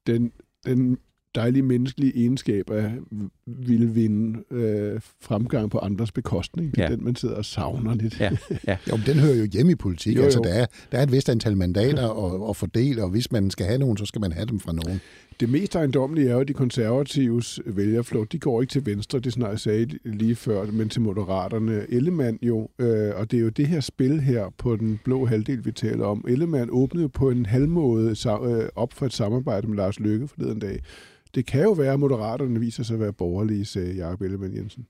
Den, 0.07 0.33
den 0.67 0.99
dejlige 1.37 1.63
menneskelige 1.63 2.17
egenskaber 2.17 2.91
vil 3.47 3.95
vinde 3.95 4.43
øh, 4.51 5.01
fremgang 5.21 5.71
på 5.71 5.79
andres 5.79 6.13
bekostning. 6.13 6.75
Det 6.75 6.79
ja. 6.79 6.89
den, 6.89 7.05
man 7.05 7.17
sidder 7.17 7.35
og 7.35 7.45
savner 7.45 7.95
lidt. 7.95 8.21
Ja. 8.21 8.31
Ja. 8.67 8.77
jo, 8.91 8.99
den 9.07 9.19
hører 9.19 9.35
jo 9.35 9.47
hjemme 9.53 9.73
i 9.73 9.75
politik. 9.75 10.17
Jo, 10.17 10.23
altså, 10.23 10.39
jo. 10.39 10.45
Altså, 10.45 10.59
der, 10.59 10.63
er, 10.63 10.67
der 10.93 10.99
er 10.99 11.03
et 11.03 11.13
vist 11.13 11.29
antal 11.29 11.57
mandater 11.57 12.25
at, 12.25 12.51
at 12.51 12.57
fordele, 12.57 13.03
og 13.03 13.11
hvis 13.11 13.33
man 13.33 13.51
skal 13.51 13.67
have 13.67 13.79
nogen, 13.79 13.97
så 13.97 14.07
skal 14.07 14.21
man 14.21 14.33
have 14.33 14.47
dem 14.47 14.61
fra 14.61 14.73
nogen. 14.73 15.01
Det 15.41 15.49
mest 15.49 15.75
ejendomlige 15.75 16.29
er 16.29 16.33
jo, 16.33 16.41
at 16.41 16.49
de 16.49 16.53
konservatives 16.53 17.61
vælgerflugt, 17.67 18.33
de 18.33 18.39
går 18.39 18.61
ikke 18.61 18.71
til 18.71 18.87
venstre, 18.87 19.19
det 19.19 19.33
snart 19.33 19.61
sagde 19.61 19.99
lige 20.05 20.37
før, 20.37 20.67
men 20.67 20.89
til 20.89 21.01
moderaterne. 21.01 21.87
Ellemann 21.89 22.39
jo, 22.43 22.69
øh, 22.79 23.15
og 23.17 23.31
det 23.31 23.37
er 23.37 23.41
jo 23.41 23.49
det 23.49 23.67
her 23.67 23.81
spil 23.81 24.21
her 24.21 24.51
på 24.59 24.77
den 24.77 25.01
blå 25.05 25.27
halvdel, 25.27 25.65
vi 25.65 25.73
taler 25.73 26.05
om. 26.05 26.25
Ellemann 26.29 26.71
åbnede 26.71 27.09
på 27.09 27.31
en 27.31 27.47
halvmåde 27.47 28.17
øh, 28.27 28.69
op 28.75 28.93
for 28.93 29.07
et 29.07 29.13
samarbejde 29.13 29.67
med 29.67 29.77
Lars 29.77 30.01
Løkke 30.01 30.29
forleden 30.29 30.59
dag. 30.59 30.83
Det 31.35 31.47
kan 31.47 31.63
jo 31.63 31.73
være, 31.73 31.93
at 31.93 32.01
moderaterne 32.01 32.61
viser 32.61 32.83
sig 32.83 32.95
at 32.95 33.01
være 33.01 33.13
borgerlige, 33.13 33.65
sagde 33.65 33.95
Jacob 33.95 34.23
Ellemann 34.23 34.57
Jensen. 34.57 34.87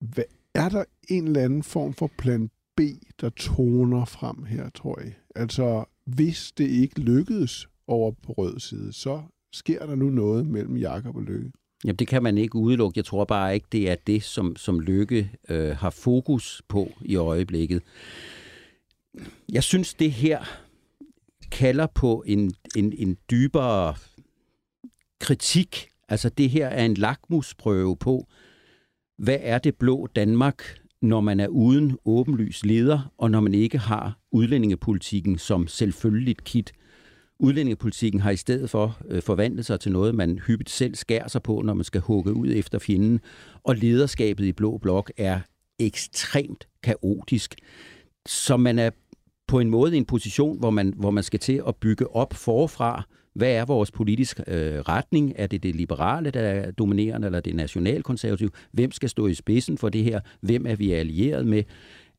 Hvad, 0.00 0.24
er 0.54 0.68
der 0.68 0.84
en 1.08 1.26
eller 1.26 1.44
anden 1.44 1.62
form 1.62 1.92
for 1.92 2.10
plan 2.18 2.50
B, 2.76 2.80
der 3.20 3.28
toner 3.28 4.04
frem 4.04 4.44
her, 4.44 4.70
tror 4.70 5.00
jeg? 5.00 5.12
Altså, 5.36 5.84
hvis 6.04 6.52
det 6.58 6.68
ikke 6.68 7.00
lykkedes 7.00 7.68
over 7.86 8.10
på 8.10 8.32
rød 8.32 8.58
side, 8.58 8.92
så 8.92 9.22
sker 9.52 9.86
der 9.86 9.94
nu 9.94 10.10
noget 10.10 10.46
mellem 10.46 10.76
Jakob 10.76 11.16
og 11.16 11.22
Lykke? 11.22 11.52
Jamen, 11.84 11.96
det 11.96 12.08
kan 12.08 12.22
man 12.22 12.38
ikke 12.38 12.56
udelukke. 12.56 12.98
Jeg 12.98 13.04
tror 13.04 13.24
bare 13.24 13.54
ikke, 13.54 13.66
det 13.72 13.90
er 13.90 13.96
det, 14.06 14.22
som, 14.22 14.56
som 14.56 14.80
Lykke 14.80 15.30
øh, 15.48 15.76
har 15.76 15.90
fokus 15.90 16.62
på 16.68 16.92
i 17.00 17.16
øjeblikket. 17.16 17.82
Jeg 19.52 19.62
synes, 19.62 19.94
det 19.94 20.12
her 20.12 20.44
kalder 21.50 21.86
på 21.86 22.24
en, 22.26 22.52
en, 22.76 22.92
en 22.98 23.16
dybere 23.30 23.94
kritik. 25.20 25.88
Altså, 26.08 26.28
det 26.28 26.50
her 26.50 26.66
er 26.66 26.84
en 26.84 26.94
lakmusprøve 26.94 27.96
på, 27.96 28.26
hvad 29.18 29.38
er 29.40 29.58
det 29.58 29.76
blå 29.76 30.06
Danmark, 30.06 30.78
når 31.02 31.20
man 31.20 31.40
er 31.40 31.48
uden 31.48 31.98
åbenlys 32.04 32.64
leder, 32.64 33.12
og 33.18 33.30
når 33.30 33.40
man 33.40 33.54
ikke 33.54 33.78
har 33.78 34.18
udlændingepolitikken 34.32 35.38
som 35.38 35.66
selvfølgeligt 35.66 36.44
kit. 36.44 36.72
Udlændingepolitikken 37.42 38.20
har 38.20 38.30
i 38.30 38.36
stedet 38.36 38.70
for 38.70 38.98
øh, 39.08 39.22
forvandlet 39.22 39.66
sig 39.66 39.80
til 39.80 39.92
noget, 39.92 40.14
man 40.14 40.38
hyppigt 40.38 40.70
selv 40.70 40.94
skærer 40.94 41.28
sig 41.28 41.42
på, 41.42 41.62
når 41.64 41.74
man 41.74 41.84
skal 41.84 42.00
hugge 42.00 42.32
ud 42.32 42.48
efter 42.54 42.78
fjenden. 42.78 43.20
Og 43.64 43.76
lederskabet 43.76 44.44
i 44.44 44.52
Blå 44.52 44.78
Blok 44.78 45.12
er 45.16 45.40
ekstremt 45.78 46.68
kaotisk. 46.82 47.54
Så 48.26 48.56
man 48.56 48.78
er 48.78 48.90
på 49.48 49.60
en 49.60 49.70
måde 49.70 49.94
i 49.94 49.98
en 49.98 50.04
position, 50.04 50.58
hvor 50.58 50.70
man, 50.70 50.94
hvor 50.96 51.10
man 51.10 51.24
skal 51.24 51.40
til 51.40 51.62
at 51.68 51.76
bygge 51.76 52.16
op 52.16 52.34
forfra. 52.34 53.02
Hvad 53.34 53.52
er 53.52 53.64
vores 53.64 53.90
politiske 53.90 54.44
øh, 54.46 54.80
retning? 54.80 55.32
Er 55.36 55.46
det 55.46 55.62
det 55.62 55.76
liberale, 55.76 56.30
der 56.30 56.40
er 56.40 56.70
dominerende, 56.70 57.26
eller 57.26 57.40
det 57.40 57.54
nationalkonservative? 57.54 58.50
Hvem 58.72 58.92
skal 58.92 59.08
stå 59.08 59.26
i 59.26 59.34
spidsen 59.34 59.78
for 59.78 59.88
det 59.88 60.04
her? 60.04 60.20
Hvem 60.40 60.66
er 60.66 60.76
vi 60.76 60.92
allieret 60.92 61.46
med? 61.46 61.62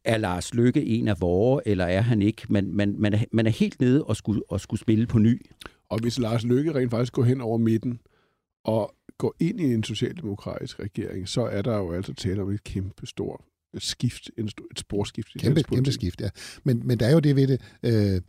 Er 0.05 0.17
Lars 0.17 0.53
Lykke 0.53 0.85
en 0.85 1.07
af 1.07 1.21
vore, 1.21 1.67
eller 1.67 1.85
er 1.85 2.01
han 2.01 2.21
ikke? 2.21 2.45
Man, 2.49 2.71
man, 2.73 2.95
man, 2.97 3.13
er, 3.13 3.19
man 3.31 3.47
er 3.47 3.51
helt 3.51 3.79
nede 3.79 4.03
og 4.03 4.15
skulle, 4.15 4.41
og 4.49 4.61
skulle 4.61 4.81
spille 4.81 5.07
på 5.07 5.19
ny. 5.19 5.45
Og 5.89 5.99
hvis 5.99 6.19
Lars 6.19 6.43
Løkke 6.43 6.75
rent 6.75 6.91
faktisk 6.91 7.13
går 7.13 7.23
hen 7.23 7.41
over 7.41 7.57
midten 7.57 7.99
og 8.63 8.95
går 9.17 9.35
ind 9.39 9.61
i 9.61 9.73
en 9.73 9.83
socialdemokratisk 9.83 10.79
regering, 10.79 11.29
så 11.29 11.41
er 11.41 11.61
der 11.61 11.77
jo 11.77 11.91
altså 11.91 12.13
tale 12.13 12.41
om 12.41 12.49
et 12.49 12.63
kæmpe 12.63 13.07
stort 13.07 13.41
skift, 13.77 14.29
et 14.37 14.53
sporskift 14.77 15.35
i 15.35 15.39
kæmpe, 15.39 15.63
kæmpe 15.63 15.91
skift, 15.91 16.21
ja. 16.21 16.29
Men, 16.63 16.87
men 16.87 16.99
der 16.99 17.05
er 17.05 17.11
jo 17.11 17.19
det 17.19 17.35
ved 17.35 17.47
det, 17.47 17.61
øh, 17.83 18.21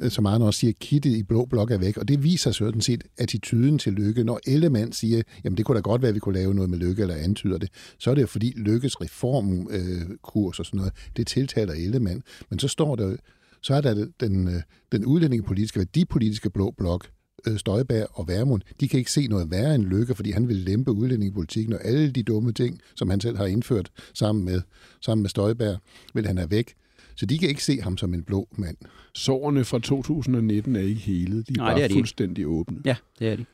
Øh, 0.00 0.10
som 0.10 0.26
Arne 0.26 0.44
også 0.44 0.60
siger, 0.60 0.72
kittet 0.80 1.16
i 1.16 1.22
blå 1.22 1.44
blok 1.44 1.70
er 1.70 1.78
væk, 1.78 1.96
og 1.96 2.08
det 2.08 2.22
viser 2.22 2.50
sådan 2.50 2.80
set 2.80 3.04
attituden 3.18 3.78
til 3.78 3.92
Lykke. 3.92 4.24
Når 4.24 4.40
Ellemann 4.46 4.92
siger, 4.92 5.22
jamen 5.44 5.56
det 5.56 5.64
kunne 5.64 5.76
da 5.76 5.80
godt 5.80 6.02
være, 6.02 6.08
at 6.08 6.14
vi 6.14 6.20
kunne 6.20 6.38
lave 6.38 6.54
noget 6.54 6.70
med 6.70 6.78
Lykke, 6.78 7.02
eller 7.02 7.14
antyder 7.14 7.58
det, 7.58 7.68
så 7.98 8.10
er 8.10 8.14
det 8.14 8.22
jo 8.22 8.26
fordi 8.26 8.52
Lykkes 8.56 9.00
reformkurs 9.00 10.56
øh, 10.56 10.60
og 10.60 10.66
sådan 10.66 10.78
noget, 10.78 10.92
det 11.16 11.26
tiltaler 11.26 11.72
Ellemann. 11.72 12.22
Men 12.50 12.58
så 12.58 12.68
står 12.68 12.96
der 12.96 13.16
så 13.62 13.74
er 13.74 13.80
der 13.80 14.06
den, 14.20 14.48
øh, 14.48 14.62
den 14.92 15.04
udlændingepolitiske, 15.04 15.78
værdipolitiske 15.78 16.50
blå 16.50 16.70
blok, 16.78 17.08
Støjbær 17.40 17.58
Støjberg 17.58 18.06
og 18.12 18.28
Værmund, 18.28 18.62
de 18.80 18.88
kan 18.88 18.98
ikke 18.98 19.12
se 19.12 19.26
noget 19.26 19.50
værre 19.50 19.74
end 19.74 19.84
Lykke, 19.84 20.14
fordi 20.14 20.30
han 20.30 20.48
vil 20.48 20.56
lempe 20.56 20.92
udlændingepolitikken, 20.92 21.72
og 21.72 21.84
alle 21.84 22.10
de 22.10 22.22
dumme 22.22 22.52
ting, 22.52 22.80
som 22.94 23.10
han 23.10 23.20
selv 23.20 23.36
har 23.36 23.46
indført 23.46 23.90
sammen 24.14 24.44
med, 24.44 24.60
sammen 25.00 25.22
med 25.22 25.30
Støjberg, 25.30 25.78
vil 26.14 26.26
han 26.26 26.38
have 26.38 26.50
væk. 26.50 26.74
Så 27.20 27.26
de 27.26 27.38
kan 27.38 27.48
ikke 27.48 27.64
se 27.64 27.80
ham 27.80 27.96
som 27.96 28.14
en 28.14 28.22
blå 28.22 28.48
mand. 28.56 28.76
Sårene 29.14 29.64
fra 29.64 29.78
2019 29.78 30.76
er 30.76 30.80
ikke 30.80 31.00
hele. 31.00 31.42
De 31.42 31.44
er 31.48 31.56
Nej, 31.56 31.72
bare 31.72 31.80
er 31.80 31.88
de 31.88 31.94
fuldstændig 31.94 32.42
ikke. 32.42 32.50
åbne. 32.50 32.82
Ja, 32.84 32.96
det 33.18 33.28
er 33.28 33.36
de. 33.36 33.44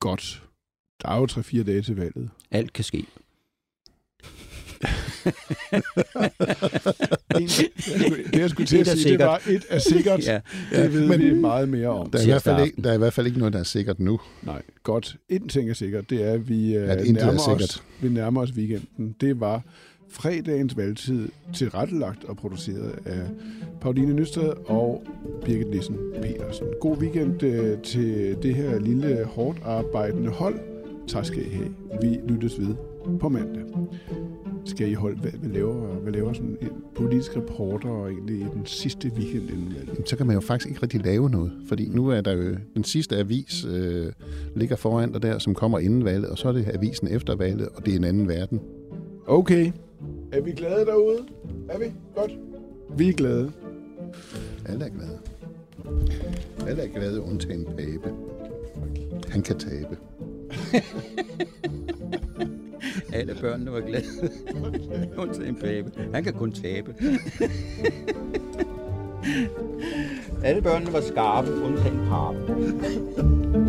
Godt. 0.00 0.42
Der 1.02 1.08
er 1.08 1.16
jo 1.16 1.24
3-4 1.24 1.62
dage 1.62 1.82
til 1.82 1.96
valget. 1.96 2.30
Alt 2.50 2.72
kan 2.72 2.84
ske. 2.84 2.96
det, 8.32 8.38
jeg 8.38 8.50
skulle 8.50 8.66
til 8.66 8.78
at 8.78 8.86
sige, 8.86 9.18
det 9.18 9.18
var 9.18 9.42
et 9.48 9.64
er 9.68 9.78
sikkert. 9.78 10.26
ja. 10.26 10.40
Det 10.72 10.92
ved 10.92 11.08
men, 11.08 11.20
vi 11.20 11.34
meget 11.34 11.68
mere 11.68 11.88
om. 11.88 12.10
Der 12.10 12.18
er, 12.18 12.22
i 12.22 12.26
hvert 12.26 12.42
fald 12.42 12.64
ikke, 12.64 12.82
der 12.82 12.90
er 12.90 12.94
i 12.94 12.98
hvert 12.98 13.12
fald 13.12 13.26
ikke 13.26 13.38
noget, 13.38 13.52
der 13.52 13.60
er 13.60 13.64
sikkert 13.64 14.00
nu. 14.00 14.20
Nej, 14.42 14.62
godt. 14.82 15.16
En 15.28 15.48
ting 15.48 15.70
er 15.70 15.74
sikkert, 15.74 16.10
det 16.10 16.22
er, 16.22 16.32
at 16.32 16.48
vi, 16.48 16.76
øh, 16.76 16.90
at 16.90 17.12
nærmer, 17.12 17.54
os, 17.54 17.82
vi 18.00 18.08
nærmer 18.08 18.42
os 18.42 18.52
weekenden. 18.52 19.16
Det 19.20 19.40
var 19.40 19.62
fredagens 20.08 20.76
valgtid 20.76 21.28
tilrettelagt 21.54 22.24
og 22.24 22.36
produceret 22.36 22.98
af 23.04 23.20
Pauline 23.80 24.12
Nysted 24.12 24.52
og 24.66 25.06
Birgit 25.44 25.70
Nissen 25.70 25.96
Petersen. 26.22 26.66
God 26.80 26.96
weekend 26.96 27.42
øh, 27.42 27.78
til 27.82 28.36
det 28.42 28.54
her 28.54 28.78
lille 28.78 29.24
hårdt 29.24 29.58
arbejdende 29.64 30.30
hold. 30.30 30.60
Tak 31.08 31.24
skal 31.24 31.46
I 31.46 31.50
have. 31.50 31.74
Vi 32.02 32.18
lyttes 32.28 32.60
ved 32.60 32.74
på 33.20 33.28
mandag 33.28 33.62
skal 34.68 34.90
I 34.90 34.94
holde, 34.94 35.20
hvad, 35.20 35.30
hvad 35.30 35.50
laver, 35.50 35.74
hvad 35.74 36.12
laver 36.12 36.32
sådan 36.32 36.56
en 36.60 36.68
politisk 36.94 37.36
reporter 37.36 38.06
egentlig 38.06 38.36
i 38.36 38.46
den 38.54 38.66
sidste 38.66 39.10
weekend 39.16 39.50
inden 39.50 39.74
valget? 39.74 40.08
Så 40.08 40.16
kan 40.16 40.26
man 40.26 40.34
jo 40.34 40.40
faktisk 40.40 40.68
ikke 40.68 40.82
rigtig 40.82 41.04
lave 41.04 41.30
noget, 41.30 41.52
fordi 41.68 41.88
nu 41.88 42.08
er 42.08 42.20
der 42.20 42.32
jo 42.32 42.56
den 42.74 42.84
sidste 42.84 43.16
avis 43.16 43.64
øh, 43.64 44.12
ligger 44.56 44.76
foran 44.76 45.12
dig 45.12 45.22
der, 45.22 45.38
som 45.38 45.54
kommer 45.54 45.78
inden 45.78 46.04
valget, 46.04 46.30
og 46.30 46.38
så 46.38 46.48
er 46.48 46.52
det 46.52 46.70
avisen 46.74 47.08
efter 47.08 47.36
valget, 47.36 47.68
og 47.68 47.86
det 47.86 47.92
er 47.92 47.98
en 47.98 48.04
anden 48.04 48.28
verden. 48.28 48.60
Okay. 49.26 49.72
Er 50.36 50.40
vi 50.40 50.52
glade 50.52 50.86
derude? 50.86 51.26
Er 51.68 51.78
vi? 51.78 51.92
Godt. 52.14 52.30
Vi 52.98 53.08
er 53.08 53.12
glade. 53.12 53.52
Alle 54.68 54.84
er 54.84 54.88
glade. 54.88 55.18
Alle 56.66 56.82
er 56.82 56.88
glade, 56.88 57.22
undtagen 57.22 57.64
Pape. 57.64 58.14
Han 59.28 59.42
kan 59.42 59.58
tabe. 59.58 59.96
Alle 63.18 63.36
børnene 63.40 63.72
var 63.72 63.80
glade. 63.80 64.04
Undtagen 65.22 65.54
Pape. 65.54 65.92
Han 66.14 66.24
kan 66.24 66.32
kun 66.32 66.52
tabe. 66.52 66.94
Alle 70.44 70.62
børnene 70.62 70.92
var 70.92 71.00
skarpe, 71.00 71.48
undtagen 71.64 71.98
Pape. 72.08 73.65